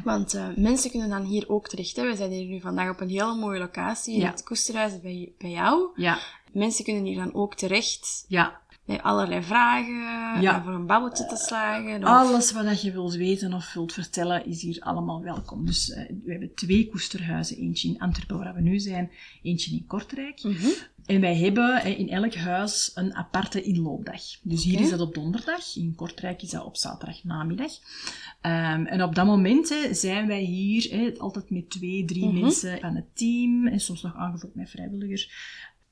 [0.04, 1.96] Want eh, mensen kunnen dan hier ook terecht.
[1.96, 2.06] Hè.
[2.06, 4.30] We zijn hier nu vandaag op een hele mooie locatie in Ja.
[4.30, 5.88] het Koesterhuis bij, bij jou.
[5.94, 6.18] Ja,
[6.52, 8.60] Mensen kunnen hier dan ook terecht ja.
[8.88, 10.54] Met allerlei vragen, Ja.
[10.56, 12.02] en voor een babbeltje te slagen.
[12.02, 12.08] Of...
[12.08, 15.66] Alles wat je wilt weten of wilt vertellen, is hier allemaal welkom.
[15.66, 17.56] Dus eh, we hebben twee koesterhuizen.
[17.56, 19.10] Eentje in Antwerpen, waar we nu zijn.
[19.42, 20.42] Eentje in Kortrijk.
[20.42, 20.66] Mhm.
[21.06, 24.20] En wij hebben eh, in elk huis een aparte inloopdag.
[24.42, 27.70] Dus hier is dat op donderdag, in Kortrijk is dat op zaterdag namiddag.
[28.40, 32.40] Ehm, en op dat moment zijn wij hier altijd met twee, drie Mhm.
[32.40, 35.30] mensen van het team, en soms nog aangevuld met vrijwilligers,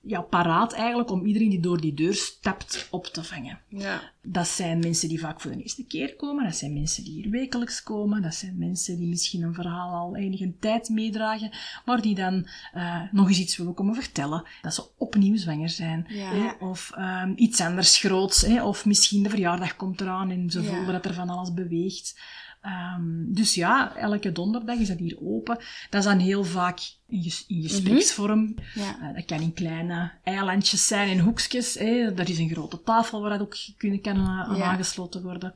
[0.07, 3.59] ja, paraat eigenlijk om iedereen die door die deur stapt op te vangen.
[3.69, 4.01] Ja.
[4.23, 7.31] Dat zijn mensen die vaak voor de eerste keer komen, dat zijn mensen die hier
[7.31, 11.51] wekelijks komen, dat zijn mensen die misschien een verhaal al enige tijd meedragen,
[11.85, 14.45] maar die dan eh, nog eens iets willen komen vertellen.
[14.63, 16.07] Dat ze opnieuw zwanger zijn.
[16.09, 16.33] Ja.
[16.35, 18.41] Hè, of ehm, iets anders groots.
[18.43, 20.69] Hè, of misschien de verjaardag komt eraan en ze Ja.
[20.69, 22.21] voelen dat er van alles beweegt.
[22.61, 25.59] Ehm, dus ja, elke donderdag is dat hier open.
[25.91, 28.55] Dat is dan heel vaak in, ges- in gespreksvorm.
[28.75, 28.99] Ja.
[29.09, 31.75] Eh, dat kan in kleine eilandjes zijn en hoekjes.
[31.75, 32.13] Hè.
[32.15, 34.65] Er is een grote tafel waar dat ook kunnen, kan eh, aan Ja.
[34.65, 35.55] aangesloten worden.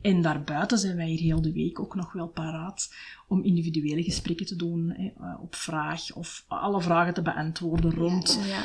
[0.00, 2.94] En daarbuiten zijn wij hier heel de week ook nog wel paraat
[3.28, 8.40] om individuele gesprekken te doen hè, eh, op vraag of alle vragen te beantwoorden rond
[8.48, 8.64] Ja.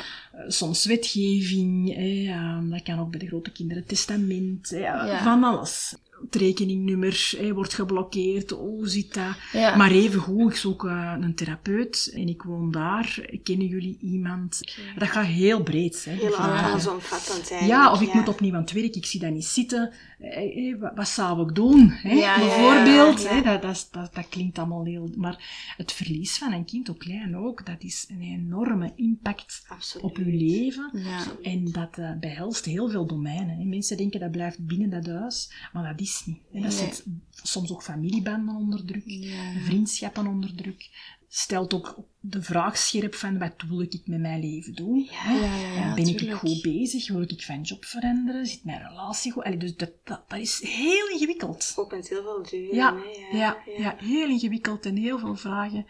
[0.50, 1.94] soms wetgeving.
[1.94, 4.70] Hè, ehm, dat kan ook bij de grote kinderen testament.
[4.70, 5.22] Hè, Ja.
[5.22, 5.96] Van alles.
[6.24, 9.74] het rekeningnummer wordt geblokkeerd, hoe zit dat?
[9.76, 13.26] Maar even goed, ik zoek een therapeut en ik woon daar.
[13.42, 14.60] Kennen jullie iemand?
[14.98, 16.04] Dat gaat heel breed.
[16.04, 17.66] Hè, die Heel allesomvattend eigenlijk.
[17.66, 19.92] Ja, of ik moet opnieuw aan het werk, ik zie dat niet zitten.
[20.18, 21.88] Eh, eh, wat, wat zou ik doen?
[21.90, 22.12] Hè?
[22.12, 23.28] Ja, Bijvoorbeeld, ja.
[23.28, 23.42] Hè?
[23.42, 25.10] Dat, dat, dat, dat klinkt allemaal heel...
[25.16, 30.04] Maar het verlies van een kind, ook klein ook, dat is een enorme impact Absoluut.
[30.06, 30.90] op uw leven.
[30.92, 31.22] Ja.
[31.42, 33.58] En dat eh, behelst heel veel domeinen.
[33.58, 33.64] Hè.
[33.64, 36.38] Mensen denken dat blijft binnen dat huis, maar dat is niet.
[36.52, 36.60] Hè.
[36.60, 36.78] Dat Nee.
[36.78, 39.52] zet soms ook familiebanden onder druk, Ja.
[39.64, 40.88] vriendschappen onder druk.
[41.28, 45.08] Stelt ook de vraag scherp van wat wil ik met mijn leven doen?
[45.10, 47.08] Ja, ja, ja, ben ik goed bezig?
[47.08, 48.46] Wil ik van job veranderen?
[48.46, 49.44] Zit mijn relatie goed?
[49.44, 51.72] Allee, dus dat, dat, dat is heel ingewikkeld.
[51.76, 52.74] Opent heel veel deuren.
[52.76, 55.86] Ja, ja, ja, heel ingewikkeld en heel veel vragen.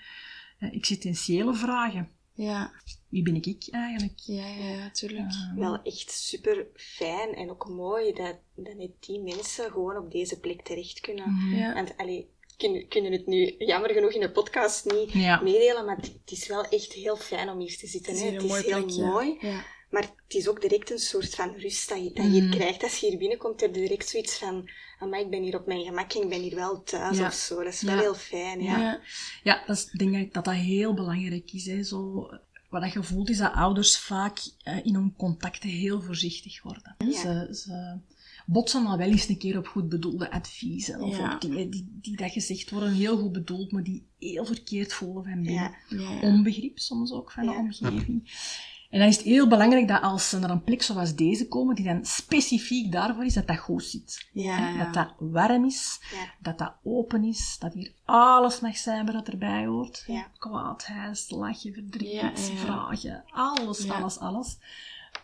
[0.59, 2.09] Eh, Existentiële vragen.
[2.33, 2.73] Ja,
[3.09, 4.19] Wie ben ik eigenlijk?
[4.19, 5.33] ja, ja, tuurlijk.
[5.55, 10.41] Wel echt super fijn en ook mooi dat, dat net die mensen gewoon op deze
[10.41, 11.33] plek terecht kunnen.
[11.33, 11.75] Mhm.
[11.75, 15.41] Want allee, kunnen, kunnen het nu jammer genoeg in de podcast niet Ja.
[15.41, 18.13] meedelen, maar het, het is wel echt heel fijn om hier te zitten.
[18.13, 18.35] Het is hè.
[18.35, 19.05] Het is heel plekje.
[19.05, 19.65] mooi, Ja.
[19.91, 22.53] maar het is ook direct een soort van rust dat je, dat je hier Mhm.
[22.57, 22.83] krijgt.
[22.83, 24.71] Als je hier binnenkomt, heb je direct zoiets van,
[25.11, 27.27] maar ik ben hier op mijn gemak en ik ben hier wel thuis Ja.
[27.27, 27.63] of zo.
[27.65, 28.63] Dat is wel heel fijn.
[28.63, 28.79] Ja.
[28.81, 29.01] Ja.
[29.43, 31.67] Ja, dat is, ik denk dat- dat dat heel belangrijk is.
[31.67, 31.83] Hè.
[31.83, 32.29] Zo,
[32.71, 36.95] wat dat je voelt is dat ouders vaak eh, in hun contacten heel voorzichtig worden.
[36.99, 37.05] hè.
[37.07, 37.13] Ja.
[37.21, 37.99] Ze, ze
[38.47, 41.01] botsen al wel eens een keer op goed bedoelde adviezen.
[41.01, 41.35] Of Ja.
[41.35, 45.25] op dingen die, die dat gezegd worden heel goed bedoeld, maar die heel verkeerd voelen
[45.25, 45.75] van binnen.
[45.89, 46.21] Ja.
[46.21, 48.45] Onbegrip soms ook van de omgeving.
[48.91, 51.75] En dan is het heel belangrijk dat als ze naar een plek zoals deze komen,
[51.75, 54.29] die dan specifiek daarvoor is, dat dat goed zit.
[54.33, 54.85] Ja, Hè, ja.
[54.85, 56.33] Dat dat warm is, Ja.
[56.41, 60.05] dat dat open is, dat hier alles mag zijn wat erbij hoort.
[60.07, 60.27] Ja.
[60.39, 64.57] Kwaadheid, lachen, verdriet, vragen, alles, alles, alles.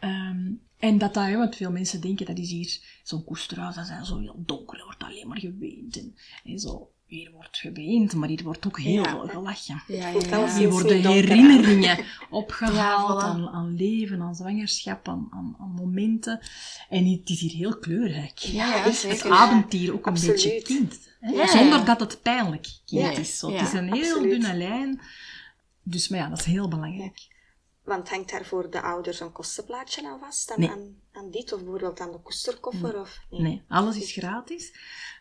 [0.01, 0.51] Ehm,
[0.83, 4.09] en dat dat, hè, want veel mensen denken dat is hier zo'n koesterhuis, dat is
[4.09, 5.97] zo heel donker, er wordt alleen maar geweend.
[5.99, 9.11] En, en zo, hier wordt geweend, maar hier wordt ook heel Ja.
[9.11, 9.83] veel gelachen.
[9.87, 10.57] Ja.
[10.59, 11.99] Hier worden herinneringen
[12.31, 13.35] opgehaald Ja, voilà.
[13.35, 16.41] aan, aan leven, aan zwangerschap, aan, aan, aan momenten.
[16.89, 18.39] En het is hier heel kleurrijk.
[18.39, 20.99] Ja, ja, het, ademt hier ook een beetje kind.
[21.21, 21.31] Hè?
[21.33, 21.47] Ja.
[21.47, 23.39] Zonder dat het pijnlijk kind Ja, is.
[23.39, 23.51] Zo.
[23.51, 24.31] ja, het is een heel absoluut.
[24.41, 25.01] dunne lijn.
[25.83, 27.31] Dus maar ja, dat is heel belangrijk.
[27.85, 30.51] Want hangt daar voor de ouders een kostenplaatje aan vast?
[30.53, 30.71] Aan, Nee.
[30.71, 33.01] aan, aan dit of bijvoorbeeld aan de koesterkoffer?
[33.01, 33.41] Of, nee.
[33.41, 34.73] Nee, alles is gratis.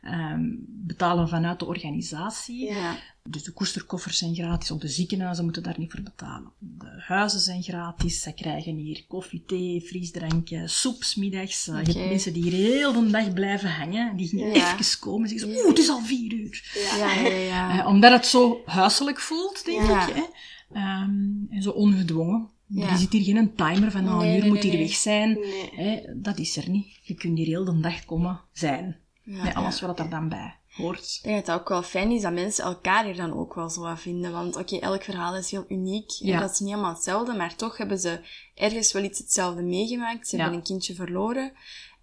[0.02, 2.65] Ehm, betalen vanuit de organisatie.
[2.74, 2.95] Ja.
[3.24, 6.52] Dus de koesterkoffers zijn gratis, ook de ziekenhuizen moeten daar niet voor betalen.
[6.58, 11.67] De huizen zijn gratis, ze krijgen hier koffie, thee, frisdranken, soep 's middags.
[11.67, 14.45] Eh, Je hebt mensen die hier heel de dag blijven hangen, die Ja.
[14.76, 16.71] even komen en zeggen, oeh, het is al vier uur.
[16.74, 16.97] Ja.
[16.97, 17.80] Ja, ja, ja.
[17.80, 20.08] Eh, omdat het zo huiselijk voelt, denk Ja.
[20.08, 20.15] ik.
[20.15, 20.24] Hè?
[20.73, 21.10] Ehm,
[21.49, 22.49] en zo ongedwongen.
[22.67, 22.89] Ja.
[22.89, 25.38] Er zit hier geen timer van, nou, Nee, een uur moet hier weg zijn.
[25.75, 25.99] Hè?
[26.15, 26.99] Dat is er niet.
[27.01, 28.97] Je kunt hier heel de dag komen zijn.
[29.23, 31.15] Ja, met alles wat er dan bij hoort.
[31.17, 33.69] Ik denk dat het ook wel fijn is dat mensen elkaar hier dan ook wel
[33.69, 34.31] zo wat vinden.
[34.31, 36.10] Want oké, elk verhaal is heel uniek.
[36.10, 36.34] Ja.
[36.34, 38.19] En dat is niet helemaal hetzelfde, maar toch hebben ze
[38.55, 40.27] ergens wel iets hetzelfde meegemaakt.
[40.27, 40.41] Ze Ja.
[40.41, 41.51] hebben een kindje verloren.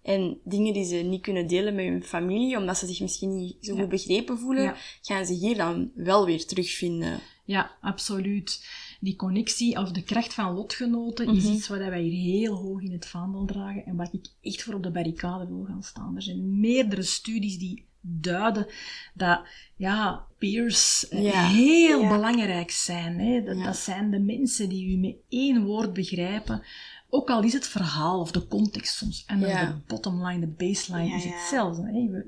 [0.09, 3.55] En dingen die ze niet kunnen delen met hun familie, omdat ze zich misschien niet
[3.61, 3.79] zo Ja.
[3.79, 4.75] goed begrepen voelen, Ja.
[5.01, 7.19] gaan ze hier dan wel weer terugvinden.
[7.45, 8.65] Ja, absoluut.
[8.99, 11.53] Die connectie of de kracht van lotgenoten is Mhm.
[11.53, 14.73] iets wat wij hier heel hoog in het vaandel dragen en wat ik echt voor
[14.73, 16.15] op de barricade wil gaan staan.
[16.15, 18.67] Er zijn meerdere studies die duiden
[19.13, 19.41] dat
[19.75, 21.47] ja, peers eh, Ja.
[21.47, 22.09] heel Ja.
[22.09, 23.19] belangrijk zijn.
[23.19, 23.43] Hè.
[23.43, 23.63] Dat, Ja.
[23.63, 26.63] dat zijn de mensen die u met één woord begrijpen.
[27.11, 29.23] Ook al is het verhaal of de context soms.
[29.27, 29.65] En Ja.
[29.65, 31.81] de bottom line, de baseline Ja, is hetzelfde.
[31.83, 32.23] Hè.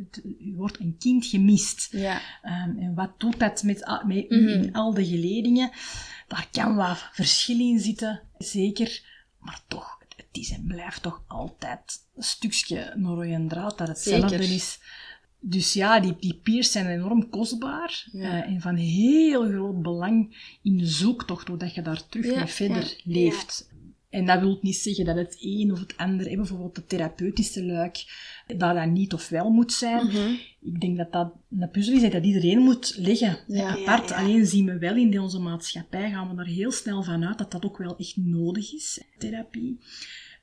[0.46, 1.88] U wordt een kind gemist.
[1.92, 2.22] Ja.
[2.42, 4.48] Ehm, en wat doet dat met, met u Mhm.
[4.64, 5.72] in al de geledingen?
[6.28, 9.02] Daar kan wat verschil in zitten, zeker.
[9.40, 14.52] Maar toch, het, is en blijft toch altijd een stukje rode draad dat hetzelfde Zeker.
[14.56, 14.80] is.
[15.44, 18.44] Dus ja, die, die peers zijn enorm kostbaar Ja.
[18.44, 22.46] eh, en van heel groot belang in de zoektocht, doordat je daar terug Ja, mee
[22.48, 23.14] verder ja.
[23.14, 23.70] leeft.
[24.12, 28.06] En dat wil niet zeggen dat het een of het ander, bijvoorbeeld de therapeutische luik,
[28.48, 30.06] dat dat niet of wel moet zijn.
[30.06, 30.34] Mhm.
[30.62, 33.38] Ik denk dat dat een puzzel is dat iedereen moet leggen.
[33.48, 33.70] Ja.
[33.70, 34.10] apart.
[34.10, 34.24] Ja, ja.
[34.24, 37.52] Alleen zien we wel in onze maatschappij, gaan we er heel snel van uit dat
[37.52, 39.80] dat ook wel echt nodig is, therapie.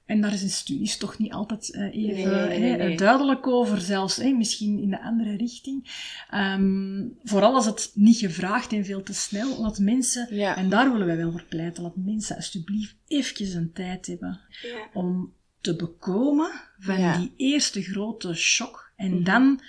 [0.09, 2.97] En daar zijn studies toch niet altijd eh, even Nee, nee, hè, nee.
[2.97, 5.90] duidelijk over, zelfs hè, misschien in de andere richting.
[6.31, 10.57] Ehm, vooral als het niet gevraagd en veel te snel, laat mensen, Ja.
[10.57, 14.88] en daar willen wij wel voor pleiten, laat mensen alsjeblieft even een tijd hebben Ja.
[15.01, 17.18] om te bekomen van Ja.
[17.18, 19.25] die eerste grote shock en Mhm.
[19.25, 19.61] dan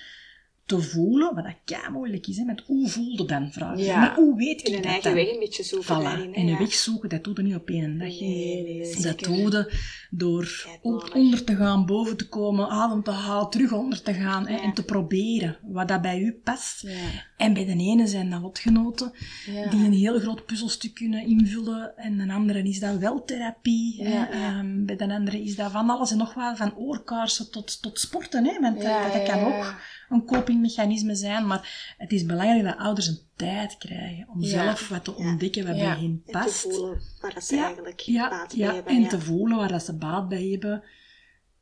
[0.65, 3.84] te voelen, wat dat kei moeilijk is, hè, met hoe voelde dan, vraag je.
[3.84, 3.99] Ja.
[3.99, 5.13] Maar hoe weet een dat eigen dan?
[5.13, 6.04] weg een beetje zoeken Voilà.
[6.04, 6.30] daarin.
[6.30, 6.58] hè, En een ja.
[6.58, 8.08] weg zoeken, dat doe je niet op één dag.
[8.08, 9.80] Nee, nee, dat zeker.
[10.09, 10.67] Door
[11.13, 14.73] onder te gaan, boven te komen, adem te halen, terug onder te gaan hè, en
[14.73, 16.81] te proberen wat dat bij u past.
[16.81, 16.91] Ja.
[17.37, 19.11] En bij de ene zijn dat lotgenoten
[19.45, 19.69] Ja.
[19.69, 21.97] die een heel groot puzzelstuk kunnen invullen.
[21.97, 24.03] En de andere is dat wel therapie.
[24.03, 24.23] hè.
[24.25, 27.99] Ehm, bij de andere is dat van alles en nog wat, van oorkaarsen tot, tot
[27.99, 28.45] sporten.
[28.45, 28.59] Hè.
[28.59, 29.75] Want Ja, dat, kan ook
[30.09, 31.47] een copingmechanisme zijn.
[31.47, 34.47] Maar het is belangrijk dat ouders een tijd krijgen om Ja.
[34.49, 35.25] zelf wat te Ja.
[35.30, 35.82] ontdekken wat Ja.
[35.82, 36.62] bij hen En te past.
[36.62, 38.93] voelen waar dat ze Ja, eigenlijk ja, baat ja, bij hebben.
[38.95, 39.08] en ja.
[39.08, 40.84] te voelen waar dat ze baat bij hebben.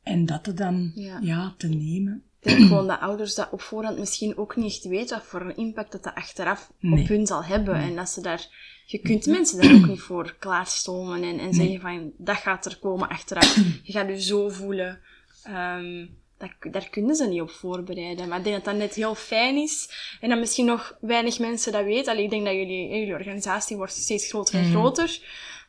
[0.02, 1.18] En dat te dan Ja.
[1.22, 1.54] ja.
[1.58, 2.22] te nemen.
[2.40, 5.40] Ik denk gewoon dat ouders dat op voorhand misschien ook niet echt weten wat voor
[5.40, 7.02] een impact dat dat achteraf Nee.
[7.02, 7.74] op hun zal hebben.
[7.74, 8.66] En dat ze daar...
[8.86, 12.78] Je kunt mensen daar ook niet voor klaarstomen en, en zeggen van, dat gaat er
[12.78, 13.56] komen achteraf.
[13.82, 15.00] Je gaat je zo voelen.
[15.42, 16.06] Ehm,
[16.38, 18.28] dat, daar kunnen ze niet op voorbereiden.
[18.28, 19.88] Maar ik denk dat dat net heel fijn is.
[20.20, 22.12] En dat misschien nog weinig mensen dat weten.
[22.12, 24.70] Allee, ik denk dat jullie, jullie organisatie wordt steeds groter en Mhm.
[24.70, 25.20] groter.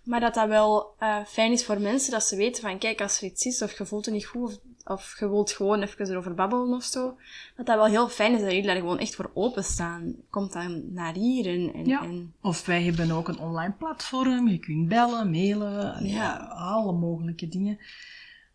[0.03, 3.17] Maar dat dat wel eh, fijn is voor mensen, dat ze weten van, kijk, als
[3.21, 6.10] er iets is, of je voelt het niet goed, of, of je wilt gewoon even
[6.10, 7.17] erover babbelen of zo,
[7.55, 10.15] dat dat wel heel fijn is dat jullie daar gewoon echt voor openstaan.
[10.29, 11.73] Komt dan naar hier en...
[11.73, 12.01] en, Ja.
[12.03, 14.47] en Of wij hebben ook een online platform.
[14.47, 16.13] Je kunt bellen, mailen, ja.
[16.15, 16.38] Ja.
[16.55, 17.79] alle mogelijke dingen.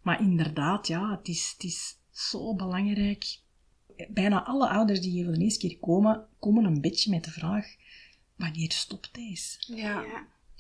[0.03, 3.39] Maar inderdaad, ja, het is, het is zo belangrijk.
[4.09, 7.31] Bijna alle ouders die hier voor de eerste keer komen, komen een beetje met de
[7.31, 7.67] vraag,
[8.37, 9.77] wanneer stopt deze?
[9.77, 10.05] ja.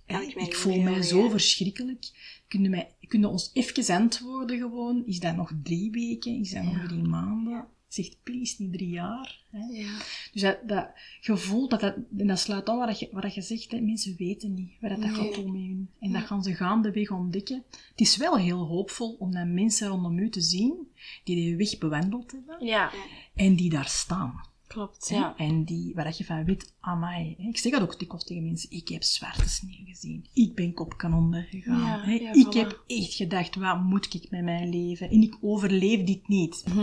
[0.06, 0.20] Ja.
[0.20, 1.30] Ik voel mij zo ja.
[1.30, 2.10] verschrikkelijk.
[2.48, 5.06] Kunnen, mij, kunnen ons even antwoorden gewoon?
[5.06, 6.40] Is dat nog drie weken?
[6.40, 7.66] Is dat nog drie maanden?
[7.94, 9.40] Zegt please niet drie jaar.
[9.50, 9.58] Hè?
[9.58, 9.96] Ja.
[10.32, 13.70] Dus dat, dat gevoel, dat, dat, en dat sluit aan wat je, wat je zegt,
[13.70, 15.10] hè, mensen weten niet wat dat Nee.
[15.10, 15.88] gaat met hun.
[16.00, 17.64] En dat gaan ze gaandeweg ontdekken.
[17.90, 20.88] Het is wel heel hoopvol om dan mensen rondom u te zien
[21.24, 22.90] die de weg bewandeld hebben ja,
[23.34, 24.52] en die daar staan.
[24.74, 25.08] Klopt.
[25.08, 25.16] hè.
[25.16, 25.34] Ja.
[25.36, 27.34] En die, waar je van weet, amai.
[27.38, 27.48] hè.
[27.48, 28.70] Ik zeg dat ook dikwijls tegen mensen.
[28.70, 30.26] Ik heb zwarte sneeuw gezien.
[30.32, 31.80] Ik ben kopkanonnen gegaan.
[31.80, 32.12] Ja, hè.
[32.12, 32.56] ja, ik voilà.
[32.58, 35.10] heb echt gedacht, wat moet ik met mijn leven?
[35.10, 36.64] En ik overleef dit niet.
[36.68, 36.80] Mhm.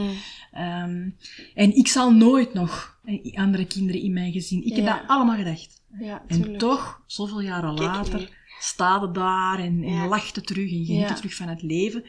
[0.52, 1.10] Ehm,
[1.54, 3.00] en ik zal nooit nog
[3.34, 4.66] andere kinderen in mijn gezin.
[4.66, 5.80] Ik heb dat allemaal gedacht.
[6.00, 10.72] Ja, En toch, zoveel jaren Kijk later, staat het daar en, en lacht het terug
[10.72, 12.04] en geniet het terug van het leven.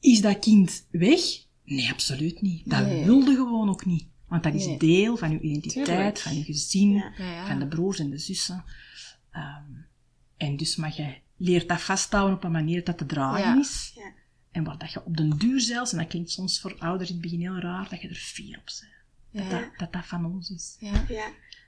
[0.00, 1.20] Is dat kind weg?
[1.64, 2.70] Nee, absoluut niet.
[2.70, 3.04] Dat Nee.
[3.04, 4.06] wilde gewoon ook niet.
[4.28, 4.78] Want dat is Nee.
[4.78, 6.18] deel van uw identiteit, Tuurlijk.
[6.18, 7.12] van uw gezin, Ja.
[7.18, 7.46] Ja, ja.
[7.46, 8.64] van de broers en de zussen.
[9.30, 9.62] Ehm,
[10.36, 13.58] en dus mag je leert dat vasthouden op een manier dat te dragen Ja.
[13.58, 13.92] is.
[13.94, 14.12] Ja.
[14.50, 17.14] En waar dat je op den duur zelfs, en dat klinkt soms voor ouders in
[17.14, 18.64] het begin heel raar, dat je er fier op
[19.30, 19.50] bent.
[19.50, 20.76] Dat, dat dat van ons is.
[20.78, 21.04] Ja.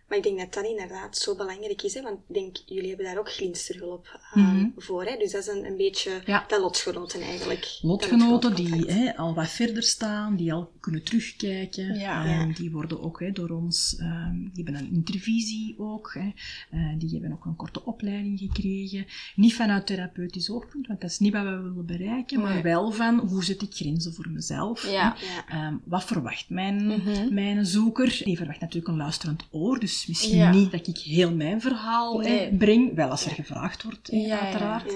[0.08, 3.06] Maar ik denk dat dat inderdaad zo belangrijk is, hè, want ik denk, jullie hebben
[3.06, 4.68] daar ook glinsterhulp aan Mhm.
[4.76, 5.04] voor.
[5.04, 5.16] Hè?
[5.16, 6.44] Dus dat is een, een beetje Ja.
[6.48, 7.78] dat lotgenoten eigenlijk.
[7.82, 11.94] Lotgenoten die hè, al wat verder staan, die al kunnen terugkijken.
[11.98, 12.24] Ja.
[12.24, 12.54] Ehm, Ja.
[12.54, 16.14] Die worden ook hè, door ons, ehm, die hebben een intervisie ook.
[16.14, 16.32] Hè.
[16.70, 19.06] Eh, die hebben ook een korte opleiding gekregen.
[19.34, 23.18] Niet vanuit therapeutisch oogpunt, want dat is niet wat we willen bereiken, maar wel van
[23.18, 24.82] hoe zet ik grenzen voor mezelf.
[24.90, 25.16] Ja.
[25.20, 25.48] Ja.
[25.48, 27.34] Ehm, wat verwacht mijn, Mhm.
[27.34, 28.20] mijn zoeker?
[28.24, 30.50] Die verwacht natuurlijk een luisterend oor, dus misschien Ja.
[30.50, 32.54] niet dat ik heel mijn verhaal hè, Nee.
[32.56, 34.94] breng, wel als er gevraagd wordt, hè, uiteraard.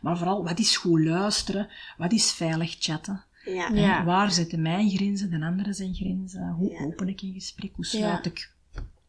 [0.00, 1.68] Maar vooral, wat is goed luisteren?
[1.96, 3.24] Wat is veilig chatten?
[3.44, 4.04] Ja.
[4.04, 6.48] Waar zitten mijn grenzen, de andere zijn grenzen?
[6.58, 7.70] Hoe open ik een gesprek?
[7.74, 8.52] Hoe sluit ik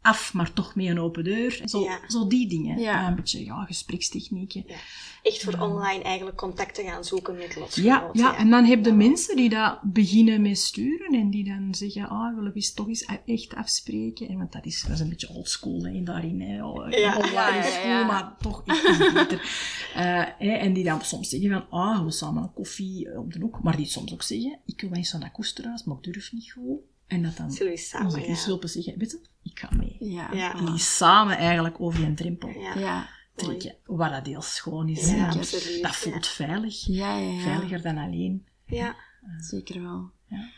[0.05, 1.61] af, maar toch met een open deur?
[1.65, 1.99] Zo, Ja.
[2.07, 2.79] zo die dingen.
[2.79, 3.07] Ja.
[3.07, 4.63] een beetje ja, gesprekstechnieken.
[4.67, 4.75] Ja.
[5.23, 8.21] Echt voor online eigenlijk contacten gaan zoeken met Ja, lotgenoten.
[8.21, 12.09] ja, en dan heb je mensen die dat beginnen met sturen en die dan zeggen,
[12.09, 14.27] ah, willen we eens toch eens echt afspreken?
[14.27, 16.65] En want dat is, dat is een beetje oldschool daarin, hè.
[16.65, 17.15] Oh, Ja.
[17.17, 17.81] online Ja, ja, ja.
[17.97, 19.43] cool, maar toch echt iets beter.
[19.95, 23.33] Eh, hè, en die dan soms zeggen van, ah, we samen een koffie eh, op
[23.33, 23.63] de hoek.
[23.63, 26.51] Maar die soms ook zeggen, ik wil eens aan dat koesterhuis, maar ik durf niet
[26.51, 26.79] goed.
[27.07, 28.25] En dat dan Zullen we samen, onze ja.
[28.25, 29.95] gidshulpen zeggen, weet je, ik ga mee.
[29.99, 30.29] Ja.
[30.33, 30.55] Ja.
[30.57, 32.77] En die samen eigenlijk over die drempel Ja.
[32.79, 33.09] Ja.
[33.35, 33.75] trekken.
[33.85, 35.09] Wat dat heel schoon is.
[35.11, 35.91] Ja, absoluut, Dat ja.
[35.93, 36.85] voelt veilig.
[36.85, 37.41] Ja, ja, ja.
[37.41, 38.45] Veiliger dan alleen.
[38.65, 38.95] Ja.
[39.39, 40.09] Zeker wel.
[40.27, 40.49] Ja.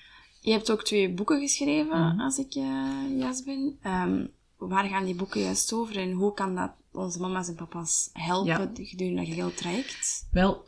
[0.42, 2.20] Je hebt ook twee boeken geschreven, Mhm.
[2.20, 3.78] als ik eh jas ben.
[3.82, 4.26] Ehm,
[4.58, 8.72] waar gaan die boeken juist over en hoe kan dat onze mama's en papa's helpen
[8.86, 10.28] gedurende dat geheel traject?
[10.32, 10.66] Wel,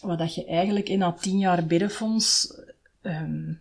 [0.00, 2.54] wat dat je eigenlijk in na tien jaar biddenfonds
[3.02, 3.52] ehm,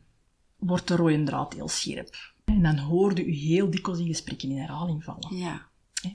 [0.66, 2.34] wordt de rode draad heel scherp.
[2.46, 5.36] En dan hoorde u heel dikwijls in gesprekken in herhaling vallen.
[5.38, 5.68] Ja.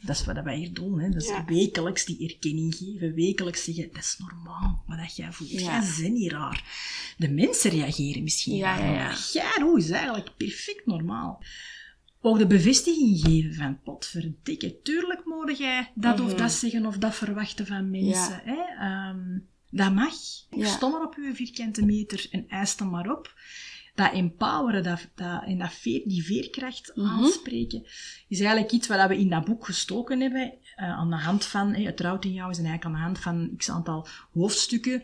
[0.02, 1.00] Dat is wat wij hier doen.
[1.00, 1.08] Hè.
[1.08, 1.44] Dat is Ja.
[1.44, 3.14] wekelijks die erkenning geven.
[3.14, 4.84] Wekelijks zeggen, dat is normaal.
[4.86, 5.58] Maar dat jij voelt, Ja.
[5.60, 6.64] jij bent niet raar.
[7.16, 9.16] De mensen reageren misschien Ja, raar, ja, ja.
[9.32, 11.42] jij is eigenlijk perfect normaal.
[12.20, 16.36] Ook de bevestiging geven van, potverdikke, tuurlijk moet jij dat of Mhm.
[16.36, 18.40] dat zeggen of dat verwachten van mensen.
[18.44, 18.62] Hè?
[18.78, 19.38] Ehm,
[19.70, 20.12] dat mag.
[20.50, 23.34] Stom maar op uw vierkante meter en eis dan maar op.
[24.00, 27.82] dat empoweren dat, dat, en dat veer, die veerkracht aanspreken,
[28.28, 30.52] is eigenlijk iets wat we in dat boek gestoken hebben.
[30.76, 33.18] eh, aan de hand van, eh, het trouwt in jou is eigenlijk aan de hand
[33.18, 35.02] van x aantal hoofdstukken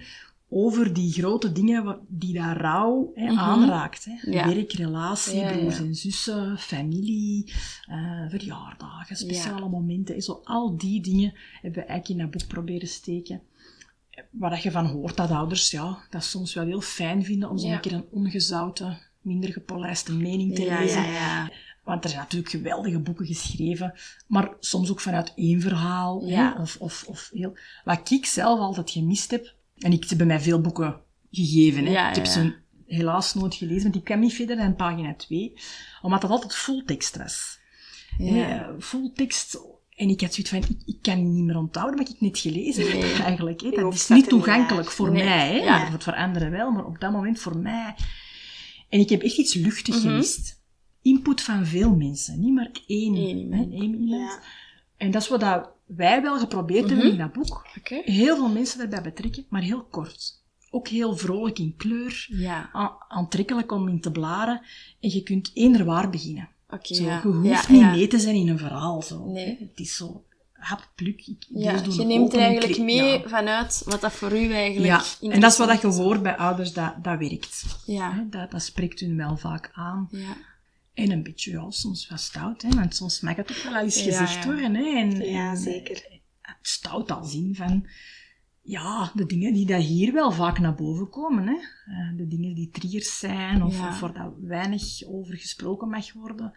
[0.48, 4.04] over die grote dingen die dat rouw hè, aanraakt.
[4.04, 4.30] Hè.
[4.30, 4.46] Ja.
[4.54, 5.56] Werk, relatie, Ja, ja.
[5.56, 7.52] broers en zussen, familie,
[7.87, 10.22] eh, verjaardagen, speciale momenten.
[10.22, 13.40] Zo al die dingen hebben we eigenlijk in dat boek proberen steken.
[14.31, 17.59] Waar dat je van hoort dat ouders ja, dat soms wel heel fijn vinden om
[17.59, 17.79] zo'n Ja.
[17.79, 21.11] keer een ongezouten, minder gepolijste mening te Ja, lezen.
[21.11, 21.50] ja.
[21.85, 23.94] Want er zijn natuurlijk geweldige boeken geschreven,
[24.26, 26.29] maar soms ook vanuit één verhaal.
[26.29, 26.50] hè.
[26.61, 27.59] Of, of, of heel...
[27.85, 31.00] Wat ik zelf altijd gemist heb, en ik ze hebben mij veel boeken
[31.31, 31.85] gegeven.
[31.87, 32.09] Hè.
[32.09, 32.55] Ik heb ze
[32.87, 35.52] helaas nooit gelezen, want ik kwam niet verder dan pagina 2,
[36.02, 37.59] omdat dat altijd fulltekst was.
[38.18, 38.64] Ja.
[38.64, 39.59] Full fulltekst.
[39.96, 42.90] En ik had zoiets van, ik, ik kan niet meer onthouden wat ik net gelezen
[42.90, 43.12] heb, Nee.
[43.30, 43.61] eigenlijk.
[43.61, 43.70] Hè.
[43.70, 45.24] Dat is niet toegankelijk voor Nee.
[45.24, 45.52] mij.
[45.52, 45.59] Hè.
[45.59, 45.90] Ja.
[45.90, 47.94] Voor, voor anderen wel, maar op dat moment voor mij.
[48.88, 50.06] En ik heb echt iets luchtig Mhm.
[50.09, 50.61] gemist.
[51.02, 53.64] Input van veel mensen, niet maar één, Eén iemand.
[53.64, 54.30] hè, één iemand.
[54.32, 54.40] Ja.
[54.96, 56.92] En dat is wat dat wij wel geprobeerd Mhm.
[56.94, 57.66] hebben in dat boek.
[57.78, 58.00] Oké.
[58.04, 60.44] Heel veel mensen daarbij betrekken, maar heel kort.
[60.70, 62.70] Ook heel vrolijk in kleur, Ja.
[63.09, 64.61] aantrekkelijk om in te blaren.
[65.00, 66.48] En je kunt eender waar beginnen.
[66.82, 67.20] Zo, ja.
[67.24, 67.90] Je hoeft Ja, niet ja.
[67.90, 69.02] mee te zijn in een verhaal.
[69.02, 69.24] Zo.
[69.24, 69.56] Nee.
[69.60, 71.26] Het is zo hap, pluk.
[71.26, 74.86] Ik, Ja, je neemt er eigenlijk mee vanuit wat dat voor u eigenlijk
[75.20, 77.64] Ja, en dat is wat dat je hoort bij ouders, dat, dat werkt.
[77.86, 78.26] Ja.
[78.30, 80.08] Dat, dat spreekt hun wel vaak aan.
[80.10, 80.36] Ja.
[80.94, 84.00] En een beetje, ja, soms wel stout, hè, want soms mag het ook wel eens
[84.02, 84.74] gezegd worden.
[84.74, 86.04] Hè, en, Ja, zeker.
[86.42, 87.86] eh, Stout als in van,
[88.66, 91.46] ja, de dingen die daar hier wel vaak naar boven komen.
[91.46, 91.55] Hè.
[91.55, 93.88] Eh, de dingen die triggers zijn, of, Ja.
[93.88, 96.52] of waar dat weinig over gesproken mag worden.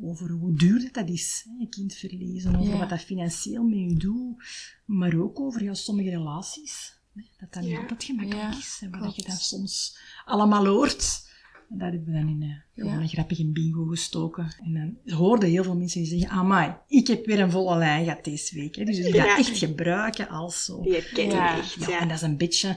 [0.00, 2.78] Over hoe duur dat, dat is, hè, je kind verliezen, over Ja.
[2.78, 4.44] wat dat financieel met je doet,
[4.84, 6.98] maar ook over ja, sommige relaties.
[7.14, 8.78] Hè, dat dat niet altijd gemakkelijk is.
[8.82, 11.25] En wat je dan soms allemaal hoort.
[11.68, 13.06] Dat hebben we dan in een, gewoon Ja.
[13.06, 14.54] grappige bingo gestoken.
[14.64, 18.04] En dan hoorden heel veel mensen die zeggen, amai, ik heb weer een volle lijn
[18.04, 18.76] gehad deze week.
[18.76, 18.84] Hè.
[18.84, 19.36] Dus die Ja.
[19.36, 20.82] echt gebruiken als zo.
[20.82, 21.56] Die herken Ja.
[21.58, 22.76] echt, en dat is een beetje,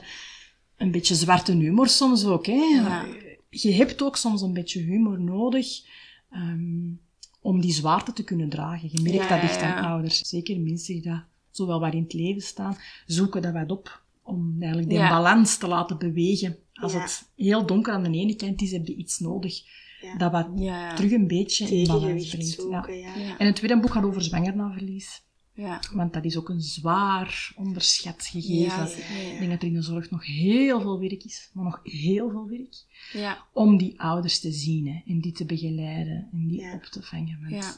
[0.76, 2.46] een beetje zwarte humor soms ook.
[2.46, 2.52] Hè.
[2.52, 3.06] Ja.
[3.50, 5.66] Je hebt ook soms een beetje humor nodig
[6.30, 6.92] ehm,
[7.40, 8.88] om die zwaarte te kunnen dragen.
[8.92, 10.18] Je merkt dat echt aan ouders.
[10.18, 12.76] Zeker mensen die dat zowel wat in het leven staan,
[13.06, 15.08] zoeken dat wat op om eigenlijk die Ja.
[15.08, 16.56] balans te laten bewegen.
[16.80, 17.00] Als Ja.
[17.00, 19.62] het heel donker aan de ene kant is, heb je iets nodig
[20.00, 20.16] Ja.
[20.16, 20.94] dat wat Ja.
[20.94, 22.54] terug een beetje in balans brengt.
[22.56, 22.62] Ja.
[22.62, 23.14] zoeken, ja.
[23.16, 23.38] Ja.
[23.38, 25.22] En het tweede boek gaat over zwangernaverlies.
[25.54, 25.80] Ja.
[25.92, 28.60] Want dat is ook een zwaar onderschat gegeven.
[28.60, 28.86] Ja,
[29.32, 32.30] Ik denk dat er in de zorg nog heel veel werk is, maar nog heel
[32.30, 32.74] veel werk,
[33.12, 33.44] Ja.
[33.52, 36.74] om die ouders te zien hè, en die te begeleiden en die Ja.
[36.74, 37.38] op te vangen.
[37.40, 37.76] Want Ja.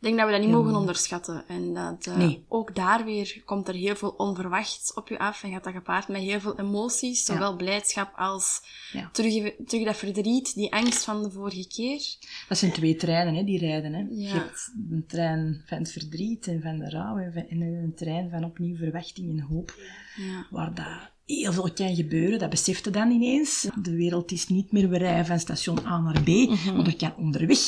[0.00, 1.44] Ik denk dat we dat niet mogen onderschatten.
[1.48, 2.44] En dat eh, Nee.
[2.48, 5.42] ook daar weer komt er heel veel onverwachts op je af.
[5.42, 7.26] En gaat dat gepaard met heel veel emoties.
[7.26, 7.32] Ja.
[7.32, 8.60] Zowel blijdschap als
[8.92, 9.08] Ja.
[9.12, 12.16] terug, terug dat verdriet, die angst van de vorige keer.
[12.48, 13.92] Dat zijn twee treinen hè, die rijden.
[13.92, 14.06] Hè.
[14.10, 17.94] Je hebt een trein van het verdriet en van de rouw en van- en een
[17.96, 19.74] trein van opnieuw verwachting en hoop.
[20.16, 20.46] Ja.
[20.50, 23.66] Waar dat heel veel kan gebeuren, dat beseft je dan ineens.
[23.82, 26.76] De wereld is niet meer we rijden van station A naar B, Mhm.
[26.76, 27.58] maar er kan onderweg.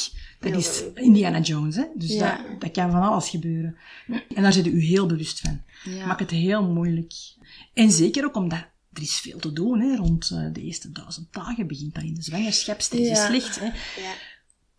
[0.40, 0.82] Dat is.
[0.94, 1.84] Indiana Jones, hè?
[1.94, 2.36] dus Ja.
[2.48, 3.76] dat, dat kan van alles gebeuren.
[4.34, 5.62] En daar zit u heel bewust van.
[5.84, 6.06] Ja.
[6.06, 7.12] Maakt het heel moeilijk.
[7.74, 9.80] En zeker ook omdat er is veel te doen.
[9.80, 9.96] Hè?
[9.96, 13.26] Rond eh, de eerste duizend dagen begint dan in de zwangerschap steeds Ja.
[13.26, 13.58] slecht.
[13.60, 13.64] Hè?
[14.00, 14.12] Ja.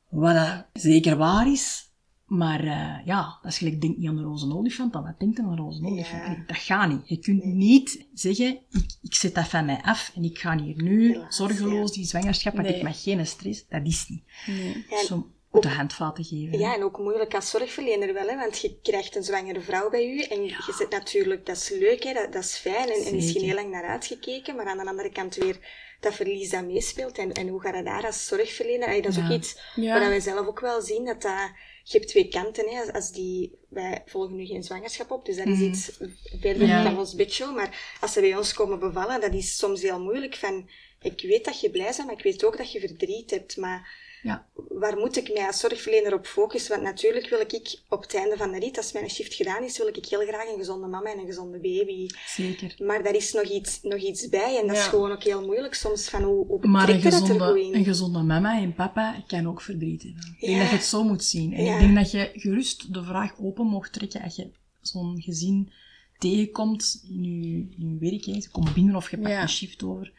[0.09, 1.89] Wat dat zeker waar is.
[2.31, 5.39] Maar eh, ja, dat is gelijk, denk niet aan de roze olifant, dan wat denkt
[5.39, 6.23] aan een roze olifant?
[6.27, 6.43] Ja.
[6.47, 7.01] Dat gaat niet.
[7.09, 10.81] Je kunt niet zeggen, ik, ik zet dat van mij af en ik ga hier
[10.83, 12.77] nu Helaas, zorgeloos die zwangerschap, want Nee.
[12.77, 13.65] ik mag geen stress.
[13.69, 14.23] Dat is niet.
[14.47, 14.85] Nee.
[14.89, 16.59] Ja, en Zo moet de handvaten geven.
[16.59, 20.07] Ja, en ook moeilijk als zorgverlener wel, hè, want je krijgt een zwangere vrouw bij
[20.15, 23.15] je en je zit natuurlijk, dat is leuk, hè, dat, dat is fijn en, en
[23.15, 23.41] misschien Zeker.
[23.41, 25.59] heel lang naar uitgekeken, maar aan de andere kant weer
[25.99, 28.87] dat verlies dat meespeelt en, en hoe gaat het daar als zorgverlener?
[28.87, 29.25] Allee, dat is Ja.
[29.25, 29.99] ook iets Ja.
[29.99, 31.51] waar wij zelf ook wel zien, dat dat,
[31.91, 35.47] je hebt twee kanten, hè, als, die, wij volgen nu geen zwangerschap op, dus dat
[35.47, 35.63] is Mhm.
[35.69, 35.91] iets
[36.39, 36.83] verder Ja.
[36.83, 40.35] van ons bedshow, maar als ze bij ons komen bevallen, dat is soms heel moeilijk
[40.35, 40.69] van,
[41.01, 44.00] ik weet dat je blij bent, maar ik weet ook dat je verdriet hebt, maar
[44.23, 44.45] Ja.
[44.69, 46.71] waar moet ik mij als zorgverlener op focussen?
[46.71, 49.77] Want natuurlijk wil ik op het einde van de rit, als mijn shift gedaan is,
[49.77, 52.07] wil ik heel graag een gezonde mama en een gezonde baby.
[52.27, 52.75] Zeker.
[52.83, 55.73] Maar daar is nog iets, nog iets bij en dat is gewoon ook heel moeilijk
[55.73, 57.75] soms van hoe, hoe Maar een je dat er gezonde, goed in?
[57.75, 60.23] een gezonde mama en papa kan ook verdriet hebben.
[60.39, 60.59] Ik denk Ja.
[60.59, 61.53] dat je het zo moet zien.
[61.53, 65.71] En ik denk dat je gerust de vraag open mocht trekken als je zo'n gezin
[66.17, 68.25] tegenkomt in je, in je werk.
[68.25, 68.41] Hè.
[68.41, 70.11] Ze komt binnen of je pakt een shift over.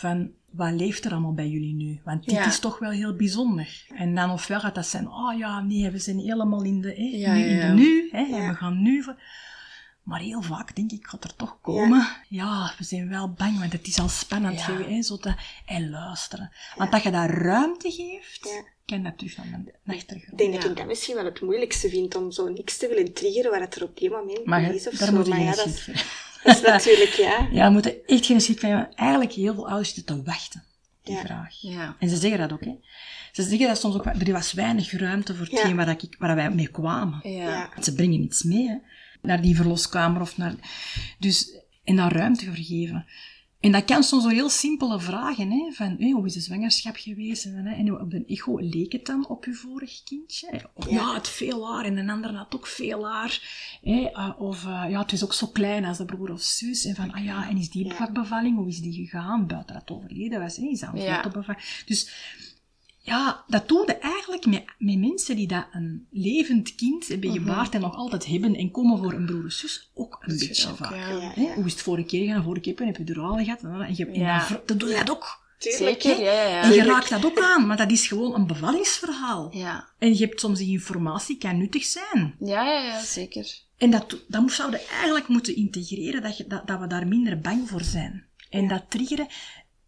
[0.00, 2.00] Van, wat leeft er allemaal bij jullie nu?
[2.04, 2.46] Want dit Ja.
[2.46, 3.84] is toch wel heel bijzonder.
[3.94, 7.02] En dan ofwel gaat dat zijn, oh ja, nee, we zijn helemaal in de, hè,
[7.18, 8.08] Ja, nu, in de nu.
[8.12, 9.02] Hè, En we gaan nu...
[9.02, 9.22] voor-
[10.02, 12.06] Maar heel vaak denk ik, gaat er toch komen.
[12.28, 15.08] Ja, we zijn wel bang, want het is al spannend geweest.
[15.08, 15.34] Zo te,
[15.66, 16.50] en luisteren.
[16.76, 18.62] Want dat je daar ruimte geeft, Ja.
[18.86, 21.88] kan dat terug naar de naar Ik denk dat ik dat misschien wel het moeilijkste
[21.88, 24.88] vind, om zo niks te willen triggeren waar het er op die moment Maar is
[24.88, 25.14] of daar zo.
[25.14, 25.88] moet je Maar ja, dat, is-
[26.44, 27.48] is natuurlijk, ja.
[27.52, 28.94] Ja, we moeten echt geen schrik van hebben.
[28.94, 30.64] Eigenlijk heel veel ouders zitten te wachten,
[31.02, 31.20] die Ja.
[31.20, 31.60] vraag.
[31.60, 31.96] Ja.
[31.98, 32.74] En ze zeggen dat ook, hè.
[33.32, 35.74] Ze zeggen dat soms ook, er was weinig ruimte voor hetgeen Ja.
[35.76, 37.20] waar, ik, waar wij mee kwamen.
[37.22, 37.30] Ja.
[37.30, 37.68] Ja.
[37.72, 38.76] Want Ze brengen iets mee, hè.
[39.22, 40.54] Naar die verloskamer of naar...
[41.18, 41.50] Dus,
[41.84, 43.06] en daar ruimte voor geven.
[43.60, 45.70] En dat kan soms zo heel simpele vragen, hè.
[45.72, 47.44] Van, hé, hoe is de zwangerschap geweest?
[47.44, 50.48] En, hè, en op de echo leek het dan op uw vorig kindje?
[50.50, 50.58] hè?
[50.74, 50.92] Of, ja.
[50.94, 51.14] Ja.
[51.14, 53.40] het veel haar en een ander had ook veel haar.
[53.82, 54.10] Hè?
[54.12, 56.84] eh, of, eh, ja, het is ook zo klein als de broer of zus.
[56.84, 58.10] En van, ah ja, en is die Ja.
[58.12, 58.56] bevalling?
[58.56, 59.46] Hoe is die gegaan?
[59.46, 60.62] Buiten dat overleden was, hè.
[60.66, 61.28] Is dat een Ja.
[61.32, 61.82] bevalling?
[61.86, 62.10] Dus
[63.02, 67.74] ja, dat doe je eigenlijk met, met mensen die dat een levend kind hebben gebaard
[67.74, 70.68] en nog altijd hebben en komen voor een broer of zus ook een Dat beetje
[70.70, 70.90] ook, vaak.
[70.92, 71.08] ja.
[71.08, 71.42] Ja, Hè?
[71.42, 71.54] ja.
[71.54, 72.42] Hoe is het vorige keer gegaan?
[72.42, 75.38] Vorige keer heb je durale gehad en, en, je, en dan doe je dat ook.
[75.58, 76.62] Tuurlijk, Zeker, ja, ja, ja.
[76.62, 79.48] En je raakt dat ook aan, maar dat is gewoon een bevallingsverhaal.
[79.56, 79.88] Ja.
[79.98, 82.34] En je hebt soms die informatie, kan nuttig zijn.
[82.38, 83.58] Ja, ja, ja, zeker.
[83.78, 87.68] En dat, dat zouden eigenlijk moeten integreren, dat, je, dat, dat we daar minder bang
[87.68, 88.24] voor zijn.
[88.50, 89.26] En dat triggeren.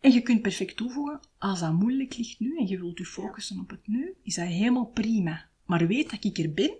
[0.02, 3.60] En je kunt perfect toevoegen, als dat moeilijk ligt nu en je wilt je focussen
[3.60, 5.48] op het nu, is dat helemaal prima.
[5.66, 6.74] Maar weet dat ik er ben,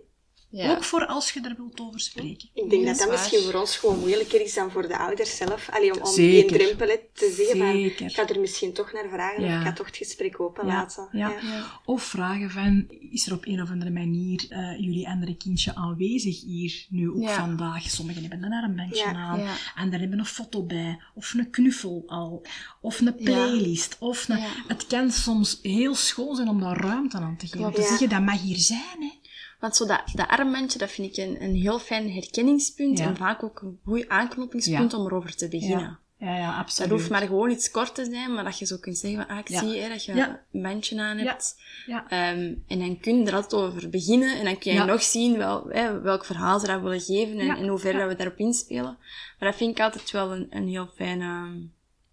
[0.53, 0.71] Ja.
[0.71, 2.49] ook voor als je er wilt over spreken.
[2.55, 5.69] Ik denk dat dat misschien voor ons gewoon moeilijker is dan voor de ouders zelf.
[5.71, 8.07] Allee, om, om die drempel te zeggen van, Zeker.
[8.07, 9.49] ik ga er misschien toch naar vragen Ja.
[9.55, 11.09] of ik ga toch het gesprek openlaten.
[11.13, 11.29] ja.
[11.29, 11.81] Ja.
[11.85, 16.41] Of vragen van, is er op een of andere manier eh, jullie andere kindje aanwezig
[16.43, 17.35] hier, nu ook Ja.
[17.35, 17.91] vandaag?
[17.91, 19.55] Sommigen hebben een armbandje Ja, aan, ja.
[19.75, 22.43] anderen hebben een foto bij, of een knuffel al,
[22.81, 23.97] of een playlist.
[23.99, 24.49] Of een, Ja.
[24.69, 27.73] Het kan soms heel schoon zijn om daar ruimte aan te geven.
[27.73, 27.87] Te Ja.
[27.87, 28.81] zeggen, dat mag hier zijn.
[28.99, 29.21] Hè.
[29.63, 33.05] Want zo dat, dat armbandje, dat vind ik een, een heel fijn herkenningspunt Ja.
[33.07, 34.99] en vaak ook een goed aanknopingspunt Ja.
[34.99, 35.99] om erover te beginnen.
[36.19, 36.91] Ja, ja, ja Dat absoluut.
[36.91, 39.39] hoeft maar gewoon iets kort te zijn, maar dat je zo kunt zeggen van, ah,
[39.39, 39.59] ik Ja.
[39.59, 40.43] zie hè, dat je Ja.
[40.53, 41.61] een bandje aan hebt.
[41.87, 42.09] Ja.
[42.09, 45.37] Ehm, en dan kun je er altijd over beginnen en dan kun je nog zien
[45.37, 48.03] wel, hè, welk verhaal ze dat willen geven en in hoeverre Ja.
[48.05, 48.97] dat we daarop inspelen.
[49.39, 51.57] Maar dat vind ik altijd wel een, een heel fijn ehm,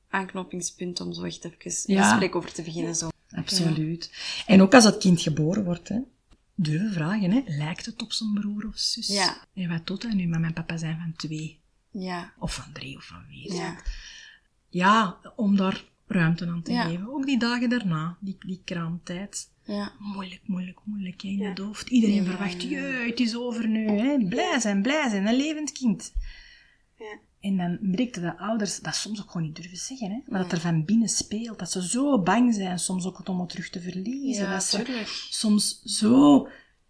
[0.10, 2.96] aanknopingspunt om zo echt even een gesprek over te beginnen.
[2.96, 3.08] Zo.
[3.36, 4.12] Absoluut.
[4.48, 5.98] En ook als dat kind geboren wordt, hè,
[6.62, 9.08] durven vragen, hè, lijkt het op zijn broer of zus?
[9.08, 9.38] Ja.
[9.54, 10.28] En wat doet hij nu?
[10.28, 11.60] Maar mijn papa zijn van twee.
[11.92, 12.34] Ja.
[12.40, 13.54] Of van drie, of van vier.
[13.54, 13.76] Ja.
[14.70, 16.84] Ja, om daar ruimte aan te Ja.
[16.84, 17.14] geven.
[17.14, 19.52] Ook die dagen daarna, die, die kraamtijd.
[19.64, 19.92] Ja.
[20.00, 21.90] Moeilijk, moeilijk, moeilijk hè, in het hoofd.
[21.90, 23.88] Iedereen verwacht, jee, het is over nu.
[23.90, 24.28] Hè.
[24.28, 26.14] Blij zijn, blij zijn, een levend kind.
[26.98, 27.18] Ja.
[27.40, 30.12] En dan merkte de ouders dat soms ook gewoon niet durven zeggen.
[30.12, 30.18] Hè?
[30.28, 31.60] Maar dat er van binnen speelt.
[31.60, 34.44] Dat ze zo bang zijn, soms ook om het terug te verliezen.
[34.44, 36.48] Ja, dat ze soms zo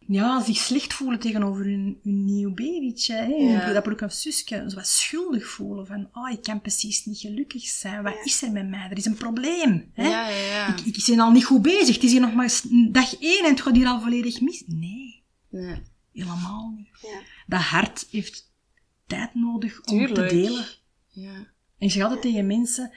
[0.07, 3.13] ja, zich slecht voelen tegenover hun, hun nieuw babytje.
[3.13, 3.25] Hè?
[3.25, 3.73] Ja.
[3.73, 4.65] Dat broek of zusje.
[4.67, 5.87] Zo wat schuldig voelen.
[5.87, 8.03] Van, oh, ik kan precies niet gelukkig zijn.
[8.03, 8.23] Wat Ja.
[8.23, 8.87] is er met mij?
[8.89, 9.91] Er is een probleem.
[9.93, 10.07] Hè?
[10.07, 10.67] Ja, ja, ja.
[10.77, 11.95] Ik, ik ben al niet goed bezig.
[11.95, 14.63] Het is hier nog maar dag één en het gaat hier al volledig mis.
[14.67, 15.81] Nee, Nee.
[16.13, 16.89] helemaal niet.
[17.01, 17.19] Ja.
[17.47, 18.48] Dat hart heeft
[19.09, 20.29] tijd nodig om Tuurlijk.
[20.29, 20.65] te delen.
[21.07, 21.33] Ja.
[21.77, 22.91] En ik zeg altijd tegen mensen,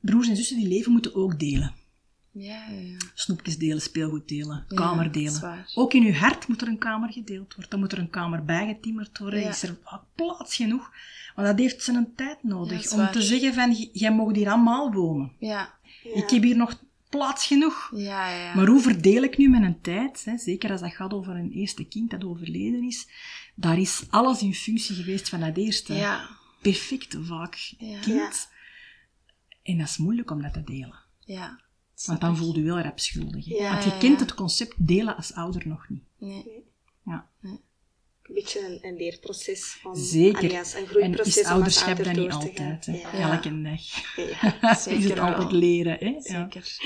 [0.00, 1.74] broers en zussen die leven moeten ook delen.
[2.32, 2.96] Ja, ja.
[3.14, 5.64] Snoepjes delen, speelgoed delen, Ja, kamer delen.
[5.74, 7.70] Ook in uw hart moet er een kamer gedeeld worden.
[7.70, 9.42] Dan moet er een kamer bijgetimmerd worden.
[9.42, 9.78] Is er
[10.14, 10.90] plaats genoeg?
[11.34, 12.92] Maar dat heeft zijn tijd nodig.
[12.92, 15.32] om te zeggen van, jij mag hier allemaal wonen.
[16.02, 17.90] Ik heb hier nog plaats genoeg.
[17.94, 18.54] Ja, ja, ja.
[18.54, 20.24] Maar hoe verdeel ik nu mijn tijd?
[20.24, 20.38] Hè?
[20.38, 23.08] Zeker als dat gaat over een eerste kind dat overleden is.
[23.60, 25.94] Daar is alles in functie geweest van dat eerste.
[25.94, 26.28] Ja.
[26.62, 28.00] Perfecte vaak Ja.
[28.00, 28.48] kind.
[29.62, 30.98] En dat is moeilijk om dat te delen.
[31.20, 31.60] Ja.
[32.06, 33.44] Want dan voel je je heel rap schuldig.
[33.44, 34.24] Ja, Want je ja, kent ja.
[34.24, 36.02] het concept delen als ouder nog niet.
[36.18, 36.64] Nee.
[37.04, 37.28] Ja.
[37.42, 37.60] Een
[38.34, 39.78] beetje een, een leerproces.
[39.84, 40.38] Om, Zeker.
[40.38, 42.88] allee, als een En groeiproces is om als ouderschap ouder dat niet altijd.
[43.12, 43.80] Elke dag.
[44.76, 45.60] Is het Zeker altijd wel.
[45.60, 45.96] leren.
[45.98, 46.08] Hè?
[46.08, 46.20] Ja.
[46.22, 46.76] Zeker.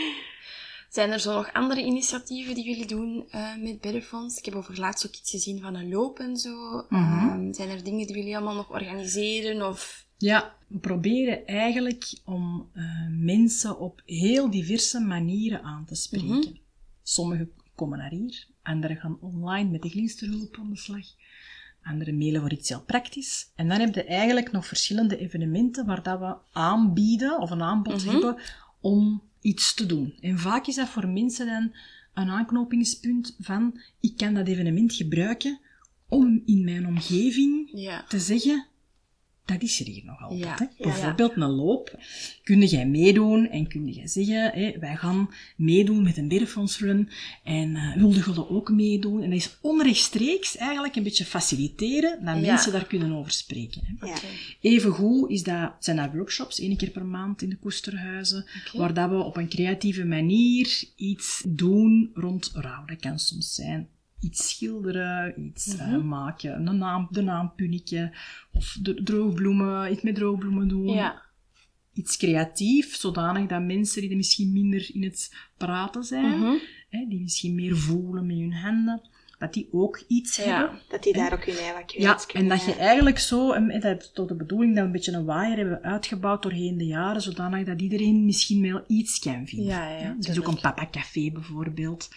[0.92, 4.38] Zijn er zo nog andere initiatieven die jullie doen eh, met Beddenfonds?
[4.38, 6.86] Ik heb over laatst ook iets gezien van een loop en zo.
[6.88, 7.28] Mhm.
[7.28, 9.68] Ehm, zijn er dingen die jullie allemaal nog organiseren?
[9.68, 10.06] Of...
[10.16, 16.26] Ja, we proberen eigenlijk om eh, mensen op heel diverse manieren aan te spreken.
[16.26, 16.52] Mhm.
[17.02, 21.06] Sommigen komen naar hier, anderen gaan online met de glinsterhulp aan de slag.
[21.82, 23.50] Anderen mailen voor iets heel praktisch.
[23.54, 28.04] En dan heb je eigenlijk nog verschillende evenementen waar dat we aanbieden of een aanbod
[28.04, 28.12] Mhm.
[28.12, 28.36] hebben
[28.80, 30.14] om iets te doen.
[30.20, 31.72] En vaak is dat voor mensen dan
[32.14, 35.58] een aanknopingspunt van ik kan dat evenement gebruiken
[36.08, 38.04] om in mijn omgeving Ja.
[38.08, 38.66] te zeggen,
[39.44, 40.40] dat is er hier nog altijd.
[40.40, 40.54] Ja.
[40.58, 40.64] Hè?
[40.64, 40.84] Ja.
[40.90, 41.98] Bijvoorbeeld een loop.
[42.42, 47.08] Kun jij meedoen en kun jij zeggen, hè, wij gaan meedoen met een Biddenfondsrun
[47.44, 49.22] en uh, wilde jullie ook meedoen?
[49.22, 53.82] En dat is onrechtstreeks eigenlijk een beetje faciliteren dat mensen daar kunnen over spreken.
[53.84, 54.06] Hè?
[54.06, 54.16] Ja.
[54.60, 59.10] Evengoed is dat, zijn dat workshops, één keer per maand in de koesterhuizen, waar dat
[59.10, 62.84] we op een creatieve manier iets doen rond rouw.
[62.84, 63.88] Dat kan soms zijn
[64.22, 66.06] iets schilderen, iets eh, Mhm.
[66.08, 68.12] maken, een naam, de naampunnetje,
[68.52, 70.86] of de droogbloemen, iets met droogbloemen doen.
[70.88, 71.22] Ja.
[71.94, 76.54] Iets creatief, zodanig dat mensen die er misschien minder in het praten zijn, Mhm.
[76.88, 79.00] hè, die misschien meer voelen met hun handen,
[79.38, 80.42] dat die ook iets Ja.
[80.44, 80.78] hebben.
[80.88, 82.50] Dat die daar ook hun eigen Ja, kunnen.
[82.50, 85.12] en dat je eigenlijk zo, en dat is toch de bedoeling dat we een beetje
[85.12, 89.66] een waaier hebben uitgebouwd doorheen de jaren, zodanig dat iedereen misschien wel iets kan vinden.
[89.66, 90.08] Ja, ja, Hè?
[90.08, 92.10] Er is ook een papa café bijvoorbeeld.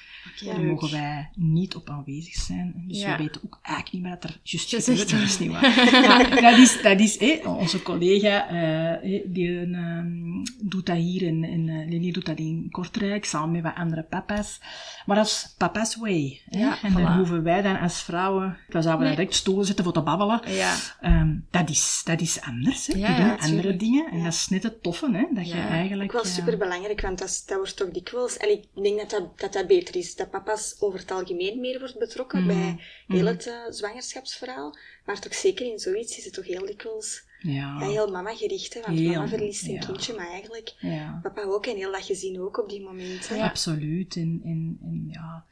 [0.45, 2.83] Daar mogen wij niet op aanwezig zijn.
[2.87, 3.17] Dus Ja.
[3.17, 5.09] we weten ook eigenlijk niet meer dat er juist gebeurt.
[5.11, 6.41] Dat is niet waar.
[6.41, 11.69] Dat is, dat is hé, onze collega, eh, die ehm, doet dat hier en, en
[11.69, 14.59] eh, Lily doet dat in Kortrijk, samen met wat andere papa's.
[15.05, 16.41] Maar dat is papa's way.
[16.49, 18.97] Ja, en dan hoeven wij dan als vrouwen, ik was Nee.
[19.09, 20.41] direct stoelen zitten voor te babbelen.
[20.47, 20.75] Ja.
[21.01, 22.87] Ehm, dat, is, dat is anders.
[22.87, 22.97] Hè?
[22.97, 24.11] Ja, Die doen ja, andere dingen.
[24.11, 24.23] En Ja.
[24.23, 25.25] dat is net het toffe, hè?
[25.33, 26.03] dat je eigenlijk...
[26.15, 28.37] Ook wel eh, super belangrijk, want dat, is- dat wordt toch dikwijls.
[28.37, 30.14] En ik denk dat dat, dat dat beter is.
[30.15, 32.47] Dat papa's over het algemeen meer wordt betrokken Mhm.
[32.47, 33.25] bij heel Mhm.
[33.25, 34.77] het eh, zwangerschapsverhaal.
[35.05, 38.73] Maar toch zeker in zoiets is het toch heel dikwijls ja, ja, heel mama gericht.
[38.73, 38.81] Hè?
[38.81, 39.85] Want Heel, mama verliest een ja.
[39.85, 41.19] kindje, maar eigenlijk ja.
[41.23, 43.35] papa ook en heel dat gezin ook op die momenten.
[43.37, 43.45] Ja.
[43.45, 44.15] Absoluut.
[44.15, 45.45] En, en, en ja,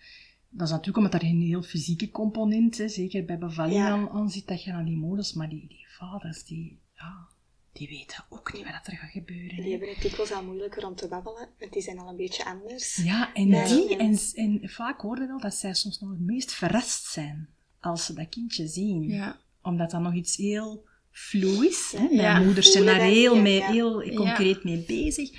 [0.49, 2.93] dat is natuurlijk omdat er een heel fysieke component is.
[2.93, 6.43] Zeker bij bevalling aan, aan zit, dat je aan die moeders, maar die, die vaders,
[6.43, 7.27] die, ja,
[7.73, 9.61] die weten ook niet wat er gaat gebeuren.
[9.63, 12.45] Die hebben het dikwijls al moeilijker om te babbelen, want die zijn al een beetje
[12.45, 12.95] anders.
[12.95, 13.65] Ja, en, Ja.
[13.67, 13.97] die, Ja.
[13.97, 17.49] en, en vaak hoor je wel dat zij soms nog het meest verrast zijn
[17.79, 19.03] als ze dat kindje zien.
[19.03, 19.37] Ja.
[19.61, 21.95] Omdat dat nog iets heel flu is.
[22.11, 23.71] Mijn moeders zijn daar heel, mee, ja.
[23.71, 25.31] heel concreet mee bezig.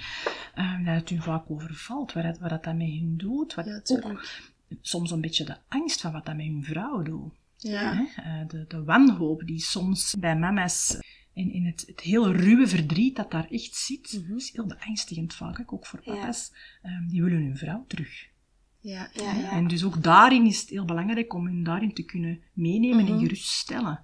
[0.55, 3.55] Eh, dat het hun vaak overvalt, wat dat, wat dat met hun doet.
[3.55, 4.27] Wat Ja, ook
[4.81, 7.33] soms een beetje de angst van wat dat met hun vrouw doet.
[7.57, 7.95] Ja.
[7.95, 8.23] Hè?
[8.23, 10.99] Eh, de, de wanhoop die soms bij mama's
[11.35, 14.37] in, in het, het heel ruwe verdriet dat daar echt zit, Mhm.
[14.37, 16.15] is heel beangstigend vaak, ook voor Ja.
[16.15, 16.53] papa's.
[16.83, 18.27] Ehm, die willen hun vrouw terug.
[18.81, 19.09] Ja.
[19.13, 19.51] Ja, ja.
[19.51, 23.13] En dus ook daarin is het heel belangrijk om hun daarin te kunnen meenemen en
[23.13, 23.19] Mhm.
[23.23, 24.01] geruststellen.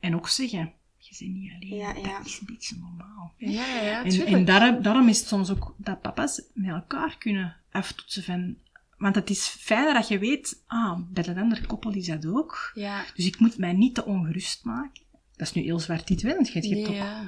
[0.00, 2.16] En ook zeggen, je bent niet alleen, Ja, ja.
[2.18, 3.32] dat is een beetje normaal.
[3.36, 7.56] Ja, ja, En, en daarom, daarom is het soms ook dat papa's met elkaar kunnen
[7.70, 8.56] aftoetsen van...
[8.98, 12.72] Want het is fijner dat je weet, ah, bij dat andere koppel is dat ook.
[12.74, 13.04] Ja.
[13.14, 15.02] Dus ik moet mij niet te ongerust maken.
[15.40, 17.24] Dat is nu heel zwart-wit, want je hebt ook ja.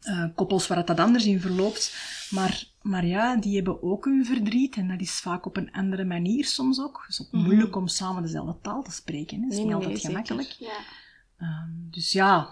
[0.00, 1.94] eh, koppels waar het dat anders in verloopt.
[2.30, 6.04] Maar, maar ja, die hebben ook hun verdriet en dat is vaak op een andere
[6.04, 7.00] manier soms ook.
[7.06, 7.42] Het is ook Mhm.
[7.44, 9.40] moeilijk om samen dezelfde taal te spreken.
[9.40, 10.48] Dat is Nee, niet altijd gemakkelijk.
[10.58, 10.78] Ja.
[11.38, 12.48] Ehm, dus ja,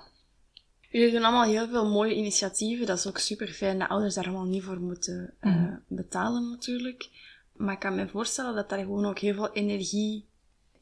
[0.91, 2.87] Jullie doen allemaal heel veel mooie initiatieven.
[2.87, 5.75] Dat is ook super fijn dat ouders daar allemaal niet voor moeten eh, Mhm.
[5.89, 7.09] betalen, natuurlijk.
[7.57, 10.27] Maar ik kan me voorstellen dat daar gewoon ook heel veel energie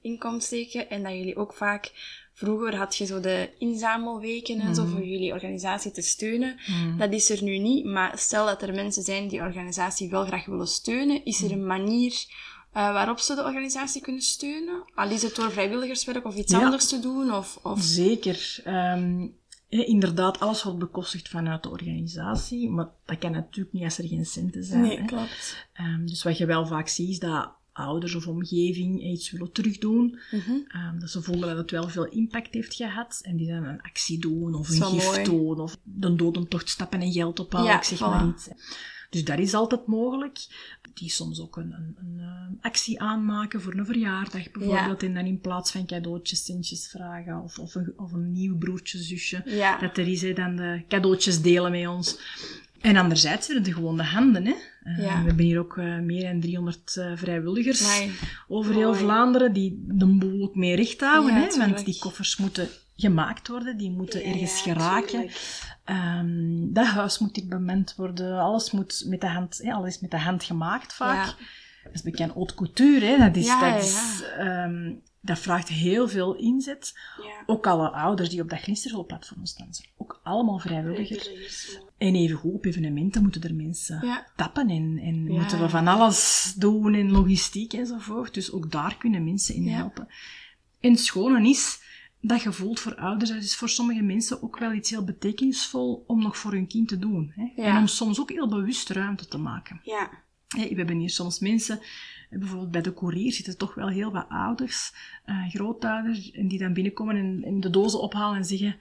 [0.00, 0.90] in komt steken.
[0.90, 1.92] En dat jullie ook vaak.
[2.40, 4.92] Vroeger had je zo de inzamelweken en zo Mhm.
[4.92, 6.56] voor jullie organisatie te steunen.
[6.66, 7.84] mm, Dat is er nu niet.
[7.84, 11.52] Maar stel dat er mensen zijn die de organisatie wel graag willen steunen, is er
[11.52, 12.24] een manier
[12.72, 14.82] eh, waarop ze de organisatie kunnen steunen?
[14.94, 16.64] Al is het door vrijwilligerswerk of iets Ja.
[16.64, 17.32] anders te doen?
[17.34, 17.80] Of, of...
[17.82, 18.60] zeker.
[18.64, 19.26] Ehm,
[19.68, 22.70] inderdaad, alles wordt bekostigd vanuit de organisatie.
[22.70, 24.80] Maar dat kan natuurlijk niet als er geen centen zijn.
[24.80, 25.04] Nee, hè.
[25.04, 25.66] klopt.
[25.72, 27.50] Ehm, dus wat je wel vaak ziet, is dat
[27.80, 30.18] ouders of omgeving iets willen terugdoen.
[30.30, 30.50] Mhm.
[30.68, 33.20] Ehm, dat ze voelen dat het wel veel impact heeft gehad.
[33.22, 35.24] En die dan een actie doen, of een gift mooi.
[35.24, 38.02] doen, of de dodentocht stappen en geld ophalen, Ja, ik zeg voilà.
[38.02, 38.48] maar iets.
[39.10, 40.46] Dus dat is altijd mogelijk.
[40.94, 45.02] Die soms ook een, een, een, eh, actie aanmaken voor een verjaardag bijvoorbeeld.
[45.02, 47.42] En dan in plaats van cadeautjes, centjes vragen.
[47.42, 49.42] Of, of, een, of een nieuw broertje, zusje.
[49.44, 49.78] Ja.
[49.78, 52.18] Dat er is, hè, dan de cadeautjes delen met ons.
[52.80, 54.46] En anderzijds zijn er gewoon de handen.
[54.46, 54.54] Hè.
[54.82, 55.20] Eh, Ja.
[55.20, 58.10] We hebben hier ook eh, meer dan 300 eh, vrijwilligers Amai.
[58.48, 58.94] over heel.
[58.94, 61.34] Vlaanderen die de boel ook mee recht houden.
[61.34, 61.56] Ja, hè?
[61.58, 65.28] Want die koffers moeten gemaakt worden, die moeten Ja, ergens geraken.
[65.84, 70.00] Ehm, dat huis moet dit bement worden, alles moet met de hand, hè, alles is
[70.00, 71.24] met de hand gemaakt vaak.
[71.84, 73.16] Dat is bekend haute couture, hè?
[73.18, 76.94] Dat, is, dat, is, ehm, dat vraagt heel veel inzet.
[77.22, 77.42] Ja.
[77.46, 81.30] Ook alle ouders die op dat glinsterhulpplatform staan, zijn ook allemaal vrijwilligers.
[81.98, 84.26] En evengoed op evenementen moeten er mensen Ja.
[84.36, 88.34] tappen en, en Ja, moeten we van alles doen in logistiek enzovoort.
[88.34, 90.08] Dus ook daar kunnen mensen in helpen.
[90.80, 91.80] En het schone is
[92.20, 96.04] dat je voelt voor ouders, dat is voor sommige mensen ook wel iets heel betekenisvol
[96.06, 97.32] om nog voor hun kind te doen.
[97.34, 97.62] Hè?
[97.62, 99.80] En om soms ook heel bewust ruimte te maken.
[99.82, 100.10] Ja.
[100.48, 101.80] We hebben hier soms mensen,
[102.38, 104.92] bijvoorbeeld bij de courier zitten toch wel heel wat ouders,
[105.24, 108.76] eh, grootouders, en die dan binnenkomen en, en de dozen ophalen en zeggen,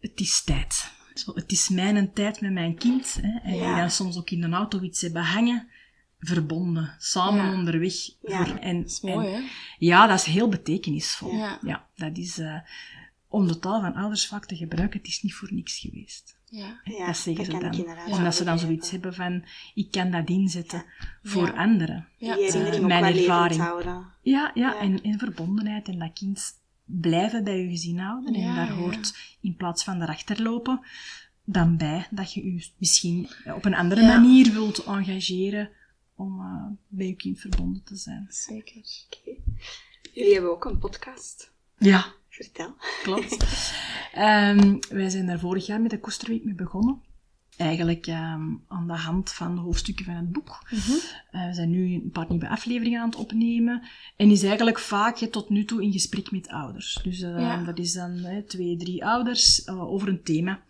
[0.00, 0.90] het is tijd.
[1.14, 3.18] Zo, het is mijn tijd met mijn kind.
[3.22, 3.66] Hè, en Ja.
[3.66, 5.68] die dan soms ook in de auto iets hebben hangen.
[6.18, 7.52] Verbonden, samen Ja.
[7.54, 7.94] onderweg.
[8.22, 8.46] Ja.
[8.46, 9.48] Voor, en, Dat is mooi, en- hè?
[9.78, 11.32] Ja, dat is heel betekenisvol.
[11.62, 11.88] Ja.
[11.96, 12.38] dat is...
[12.38, 12.56] eh,
[13.28, 16.36] om de taal van ouders vaak te gebruiken, het is niet voor niks geweest.
[16.54, 16.80] Ja.
[16.84, 17.96] Ja, dat zeggen dat ze dan.
[17.96, 18.16] Ja.
[18.16, 19.44] Omdat ze dan zoiets hebben van,
[19.74, 20.84] ik kan dat inzetten
[21.22, 21.52] voor Ja.
[21.52, 22.08] anderen.
[22.16, 22.34] Ja.
[22.34, 23.60] Ook Mijn ervaring.
[23.60, 23.92] houden.
[23.94, 24.80] Ja, ja, Ja.
[24.80, 28.32] En, en verbondenheid en dat kind blijven bij je gezin houden.
[28.34, 28.72] Ja, en daar ja.
[28.74, 30.80] hoort, in plaats van erachter lopen,
[31.44, 34.06] dan bij dat je je misschien op een andere Ja.
[34.18, 35.70] manier wilt engageren
[36.16, 38.26] om eh, bij je kind verbonden te zijn.
[38.28, 38.76] Zeker.
[38.76, 39.36] Oké.
[40.12, 41.52] Jullie hebben ook een podcast.
[41.78, 42.04] Ja,
[42.42, 42.74] Vertel.
[43.02, 43.36] klopt.
[44.12, 47.00] Ehm, wij zijn daar vorig jaar met de Koesterweek mee begonnen.
[47.56, 50.58] Eigenlijk ehm, aan de hand van de hoofdstukken van het boek.
[51.30, 53.82] Eh, we zijn nu een paar nieuwe afleveringen aan het opnemen.
[54.16, 57.00] En is eigenlijk vaak hè, tot nu toe in gesprek met ouders.
[57.02, 57.62] Dus eh, Ja.
[57.64, 60.60] dat is dan twee, drie ouders eh, over een thema.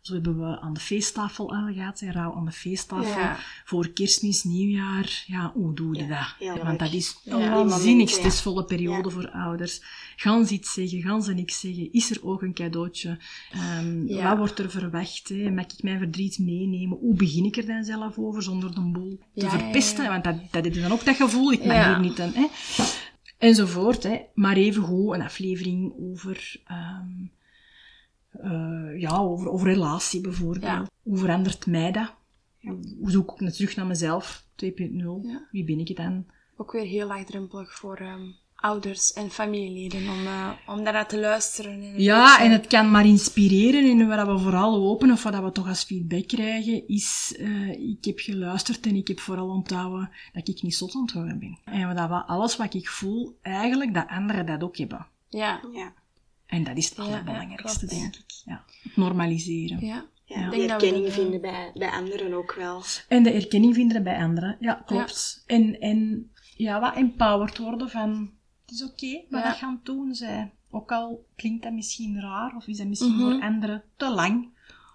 [0.00, 3.20] Zo hebben we aan de feesttafel al gehad, hè, rouw aan de feesttafel.
[3.20, 3.36] Ja.
[3.64, 5.22] Voor kerstmis, nieuwjaar.
[5.26, 6.62] Ja, hoe doe je dat?
[6.62, 7.32] Want dat is Ja.
[7.32, 8.16] een Die waanzinnig ja.
[8.16, 9.14] stressvolle periode Ja.
[9.14, 9.82] voor ouders.
[10.16, 11.02] Gaan ze iets zeggen?
[11.02, 11.92] Gaan ze niks zeggen?
[11.92, 13.18] Is er ook een cadeautje?
[14.06, 14.28] Ja.
[14.28, 15.28] Wat wordt er verwacht?
[15.28, 15.50] Hè?
[15.50, 16.98] Mag ik mijn verdriet meenemen?
[16.98, 19.58] Hoe begin ik er dan zelf over zonder de boel te Ja, ja, ja.
[19.58, 20.08] verpesten?
[20.08, 21.52] Want dat, dat heb je dan ook dat gevoel.
[21.52, 21.88] Ik mag Ja.
[21.88, 22.32] hier niet aan.
[22.34, 22.46] Hè?
[23.38, 24.02] Enzovoort.
[24.02, 24.16] Hè?
[24.34, 26.60] Maar even goed een aflevering over...
[26.66, 27.08] ehm,
[28.30, 30.62] eh, ja, over, over relatie bijvoorbeeld.
[30.64, 30.86] Ja.
[31.02, 32.12] Hoe verandert mij dat?
[33.00, 34.44] Hoe zoek ik naar terug naar mezelf?
[34.64, 34.68] 2.0.
[35.22, 35.46] Ja.
[35.50, 36.24] Wie ben ik dan?
[36.56, 38.22] Ook weer heel laagdrempelig voor ehm,
[38.56, 41.72] ouders en familieleden om, eh om daarnaar te luisteren.
[41.72, 44.00] En Ja, en het kan maar inspireren.
[44.00, 47.34] En wat we vooral hopen, of wat we toch als feedback krijgen, is...
[47.38, 51.12] eh, ik heb geluisterd en ik heb vooral onthouden dat ik niet zot aan het
[51.12, 51.58] worden ben.
[51.64, 55.06] En dat we, alles wat ik voel, eigenlijk dat anderen dat ook hebben.
[55.28, 55.92] Ja, Ja.
[56.50, 58.24] En dat is het allerbelangrijkste, ja, denk ik.
[58.44, 58.64] Ja.
[58.82, 59.86] Het normaliseren.
[59.86, 60.08] ja.
[60.24, 62.82] We herkenning dat, eh, vinden bij, bij anderen ook wel.
[63.08, 64.56] En de erkenning vinden bij anderen.
[64.60, 65.42] Ja, klopt.
[65.46, 68.30] En, en ja, wat empowered worden van...
[68.66, 69.48] Het is oké wat Ja.
[69.48, 70.52] dat gaan doen zij.
[70.70, 73.20] Ook al klinkt dat misschien raar, of is dat misschien Mhm.
[73.30, 74.48] voor anderen te lang,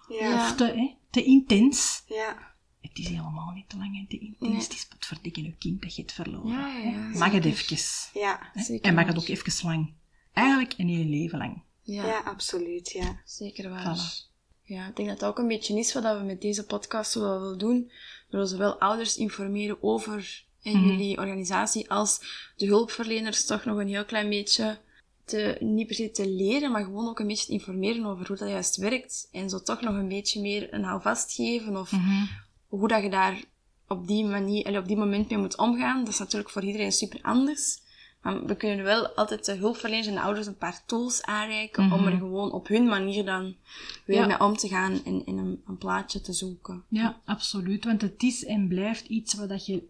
[0.08, 2.02] of te, hè, te intens.
[2.08, 2.54] Ja.
[2.80, 4.50] Het is helemaal niet te lang en te intens.
[4.50, 4.60] Nee.
[4.60, 6.50] Het is het verdikken je kind dat je het verloren.
[6.50, 7.76] Ja, ja, ja, Mag het even.
[8.20, 8.52] Ja.
[8.80, 9.92] En mag het ook even lang.
[10.36, 11.62] Eigenlijk een hele leven lang.
[11.82, 13.20] Ja, Ja, absoluut, ja.
[13.24, 13.96] zeker waar.
[13.96, 14.34] Voilà.
[14.62, 17.20] Ja, ik denk dat dat ook een beetje is wat we met deze podcast zo
[17.20, 17.90] wel willen doen.
[18.30, 20.86] Door we zowel ouders informeren over en Mhm.
[20.88, 22.20] jullie organisatie als
[22.56, 24.78] de hulpverleners toch nog een heel klein beetje
[25.24, 28.36] te, niet per se te leren, maar gewoon ook een beetje te informeren over hoe
[28.36, 29.28] dat juist werkt.
[29.32, 32.24] En zo toch nog een beetje meer een houvast geven of Mhm.
[32.68, 33.42] hoe dat je daar
[33.88, 36.04] op die manier, op die moment mee moet omgaan.
[36.04, 37.78] Dat is natuurlijk voor iedereen super anders.
[38.26, 42.00] Maar we kunnen wel altijd de hulpverleners en de ouders een paar tools aanreiken om
[42.00, 42.06] Mhm.
[42.12, 43.56] er gewoon op hun manier dan
[44.04, 44.26] weer Ja.
[44.26, 46.84] mee om te gaan en, en een, een plaatje te zoeken.
[46.88, 47.84] Ja, absoluut.
[47.84, 49.82] Want het is en blijft iets wat dat je,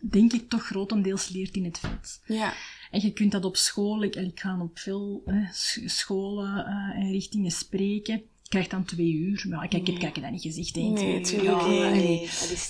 [0.00, 2.20] denk ik, toch grotendeels leert in het veld.
[2.26, 2.52] Ja,
[2.90, 5.42] En je kunt dat op school, ik, ik ga op veel hè,
[5.88, 8.22] scholen eh, en richtingen spreken.
[8.52, 9.44] Je krijgt dan twee uur.
[9.48, 11.58] Maar kijk, ik heb dat niet gezegd, één, Nee, twee uur.
[11.58, 11.90] tuurlijk Ja,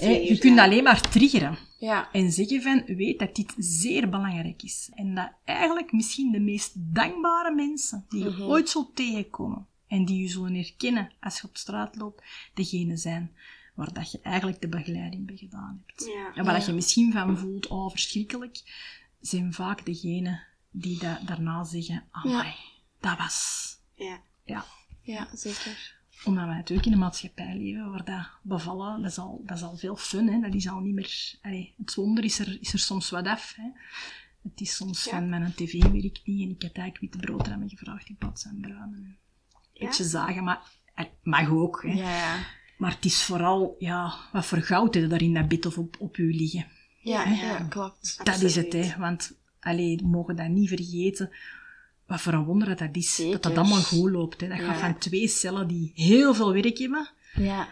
[0.06, 1.58] Nee, je kunt alleen maar triggeren.
[1.78, 4.90] ja, En zeggen van, weet dat dit zeer belangrijk is.
[4.94, 8.42] En dat eigenlijk misschien de meest dankbare mensen die je Mhm.
[8.42, 9.66] ooit zult tegenkomen.
[9.86, 12.22] En die je zullen herkennen als je op straat loopt,
[12.54, 13.32] degene zijn
[13.74, 16.04] waar dat je eigenlijk de begeleiding bij gedaan hebt.
[16.14, 16.34] Ja.
[16.34, 18.62] En waar dat je misschien van voelt, oh verschrikkelijk,
[19.20, 22.52] zijn vaak degenen die da daarna zeggen, amai,
[23.00, 23.66] dat was...
[23.94, 24.20] Ja.
[24.44, 24.64] Ja,
[25.02, 25.94] ja, zeker.
[26.24, 29.62] omdat we natuurlijk in een maatschappij leven waar dat bevallen, dat is al, dat is
[29.62, 30.40] al veel fun, hè.
[30.40, 31.34] dat is al niet meer...
[31.42, 33.54] Allee, het wonder is er, is er soms wat af.
[33.56, 33.68] Hè.
[34.50, 35.10] Het is soms Ja.
[35.10, 38.60] van, mijn tv werkt niet en ik heb eigenlijk witte broodrammen gevraagd in plaats van
[38.60, 38.78] bruin.
[38.92, 39.16] Een
[39.72, 39.86] Ja.
[39.86, 40.60] beetje zagen, maar
[40.94, 41.82] het mag ook.
[41.82, 41.92] Hè.
[41.92, 42.38] Ja.
[42.78, 46.16] Maar het is vooral, ja, wat voor goud daar in dat bed of op, op
[46.16, 46.66] je liggen.
[47.00, 48.20] Ja, Ja, klopt.
[48.24, 48.94] Dat is het, hè.
[48.98, 51.30] Want, allee, we mogen dat niet vergeten.
[52.06, 53.16] Wat voor een wonder dat dat is.
[53.16, 54.40] Dat dat allemaal goed loopt.
[54.40, 54.48] Hè.
[54.48, 54.64] Dat Ja.
[54.72, 57.10] gaat van twee cellen die heel veel werk hebben.
[57.34, 57.68] Ja,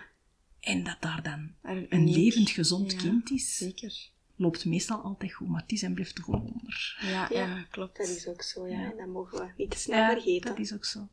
[0.61, 1.53] En dat daar dan
[1.89, 3.57] een levend gezond Ja, kind is.
[3.57, 4.09] Zeker.
[4.37, 5.49] Loopt meestal altijd goed.
[5.49, 6.99] Maar het is en blijft toch een wonder.
[7.01, 7.97] Ja, Ja, ja, klopt.
[7.97, 8.93] Dat is ook zo, ja.
[8.97, 10.51] Dat mogen we niet te snel vergeten.
[10.51, 11.09] dat is ook zo.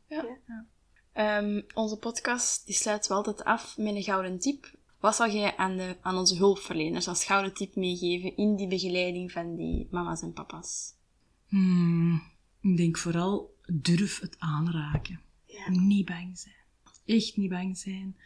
[1.12, 4.76] Ehm, onze podcast die sluiten we altijd af met een gouden tip.
[5.00, 9.32] Wat zou jij aan, de, aan onze hulpverleners als gouden tip meegeven in die begeleiding
[9.32, 10.92] van die mama's en papa's?
[11.46, 12.22] Hmm,
[12.70, 15.20] ik denk vooral, durf het aanraken.
[15.46, 15.70] Ja.
[15.70, 16.54] Niet bang zijn.
[17.06, 18.16] Echt niet bang zijn.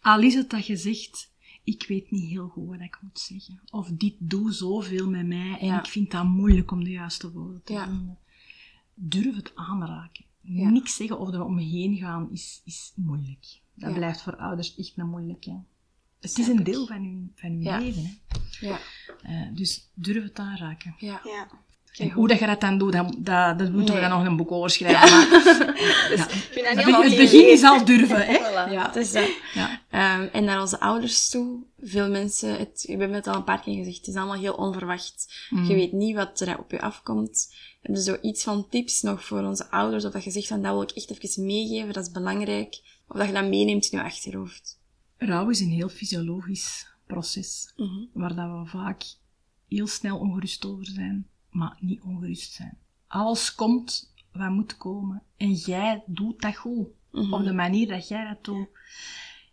[0.00, 1.30] Al is het dat je zegt,
[1.64, 3.60] ik weet niet heel goed wat ik moet zeggen.
[3.70, 5.78] Of dit doet zoveel met mij en Ja.
[5.78, 7.84] ik vind dat moeilijk om de juiste woorden te Ja.
[7.86, 8.18] vinden.
[8.94, 10.24] Durf het aanraken.
[10.40, 10.68] Ja.
[10.68, 13.60] Niks zeggen of er omheen gaan is, is moeilijk.
[13.74, 13.96] Dat Ja.
[13.96, 15.62] blijft voor ouders echt een moeilijke.
[16.20, 16.64] Het Snap is een ik.
[16.64, 17.78] deel van hun, van hun Ja.
[17.78, 18.02] leven.
[18.02, 18.66] Hè.
[18.66, 18.78] Ja.
[19.22, 20.94] Eh, dus durf het aanraken.
[20.98, 21.20] Ja.
[21.96, 23.14] En hoe dat je dat dan doet, dat,
[23.58, 24.00] dat, we Nee.
[24.00, 25.10] dan nog een boek over schrijven.
[25.10, 25.28] Maar,
[26.16, 26.24] ja.
[26.24, 28.32] Ik vind dat Het begin- het is al durven, hè?
[28.70, 29.28] Ja, is dat.
[29.54, 29.80] Ja.
[29.90, 33.60] Ehm, en naar onze ouders toe, veel mensen, het, we hebben het al een paar
[33.60, 35.46] keer gezegd, het is allemaal heel onverwacht.
[35.50, 35.64] Mm.
[35.64, 37.54] Je weet niet wat er op je afkomt.
[37.82, 40.72] Heb je zoiets van tips nog voor onze ouders, of dat je zegt van, dat
[40.72, 42.80] wil ik echt even meegeven, dat is belangrijk.
[43.08, 44.78] Of dat je dat meeneemt in je achterhoofd.
[45.18, 48.04] Rouw is een heel fysiologisch proces, Mhm.
[48.12, 49.02] waar dat we vaak
[49.68, 52.78] heel snel ongerust over zijn, maar niet ongerust zijn.
[53.06, 57.32] Alles komt wat moet komen en jij doet dat goed, Mhm.
[57.32, 58.68] op de manier dat jij dat doet.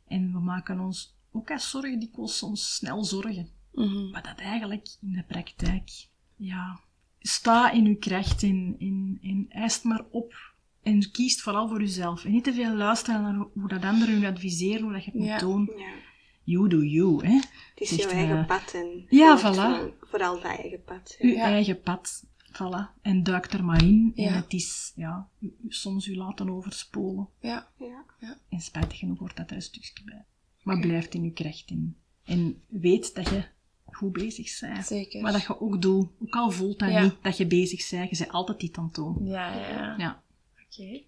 [0.08, 3.50] En we maken ons ook als zorgen dikwijls soms snel zorgen.
[3.74, 4.10] Mhm.
[4.10, 6.80] Maar dat eigenlijk in de praktijk, ja,
[7.20, 10.56] sta in uw kracht en, en, en eist maar op.
[10.84, 12.26] En kiest vooral voor uzelf.
[12.26, 15.24] En niet te veel luisteren naar hoe dat anderen u adviseren, hoe dat je het
[15.24, 15.32] Ja.
[15.32, 15.72] moet doen.
[15.78, 15.86] Ja.
[16.48, 17.34] You do you, hè.
[17.34, 19.93] Het is Zegt, jouw eigen eh, pad en ja, voilà.
[20.02, 21.16] Vooral, dat eigen pad.
[21.20, 21.43] Uw Ja.
[21.43, 22.26] eigen pad.
[22.54, 23.02] Voilà.
[23.02, 24.12] En duik er maar in.
[24.16, 24.28] Ja.
[24.28, 25.30] En het is, ja,
[25.68, 27.28] soms u laten overspoelen.
[27.39, 27.68] Ja.
[27.78, 28.06] Ja.
[28.50, 30.26] En spijtig genoeg wordt dat er een stukje bij.
[30.64, 31.95] Maar blijf in uw kracht in.
[32.24, 33.43] En weet dat je
[33.86, 34.86] goed bezig bent.
[34.86, 35.22] Zeker.
[35.22, 37.02] Maar dat je ook doet, ook al voelt dat Ja.
[37.04, 38.91] niet, dat je bezig bent, je bent altijd iets aan
[39.24, 39.95] ja, ja.
[39.98, 40.24] Ja.
[40.66, 41.02] Oké.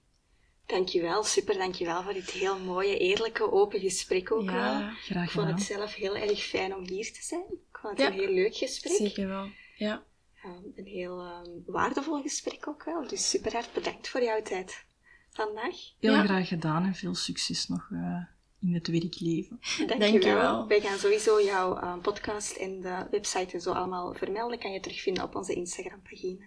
[0.70, 4.56] Dankjewel, super, dankjewel voor dit heel mooie, eerlijke, open gesprek ook wel.
[4.56, 5.54] Ja, Graag Ik vond gedaan.
[5.60, 7.44] het zelf heel erg fijn om hier te zijn.
[7.72, 8.08] Ik vond het Ja.
[8.14, 8.92] een heel leuk gesprek.
[8.98, 9.48] zeker wel.
[9.78, 10.04] Ja.
[10.46, 13.08] Um, een heel ehm, waardevol gesprek ook wel.
[13.08, 14.84] Dus super hard bedankt voor jouw tijd
[15.32, 15.76] vandaag.
[16.00, 16.24] Heel Ja.
[16.24, 18.24] graag gedaan en veel succes nog eh,
[18.62, 19.60] in het werkleven.
[19.78, 20.00] Dankjewel.
[20.12, 20.68] Dankjewel.
[20.68, 24.60] Wij gaan sowieso jouw ehm, podcast en de website en zo allemaal vermelden.
[24.60, 26.46] Kan je terugvinden op onze Instagram pagina.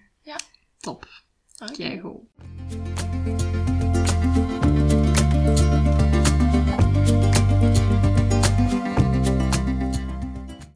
[0.78, 1.06] Top.
[1.62, 1.72] Oké.
[1.72, 2.20] Keigoed.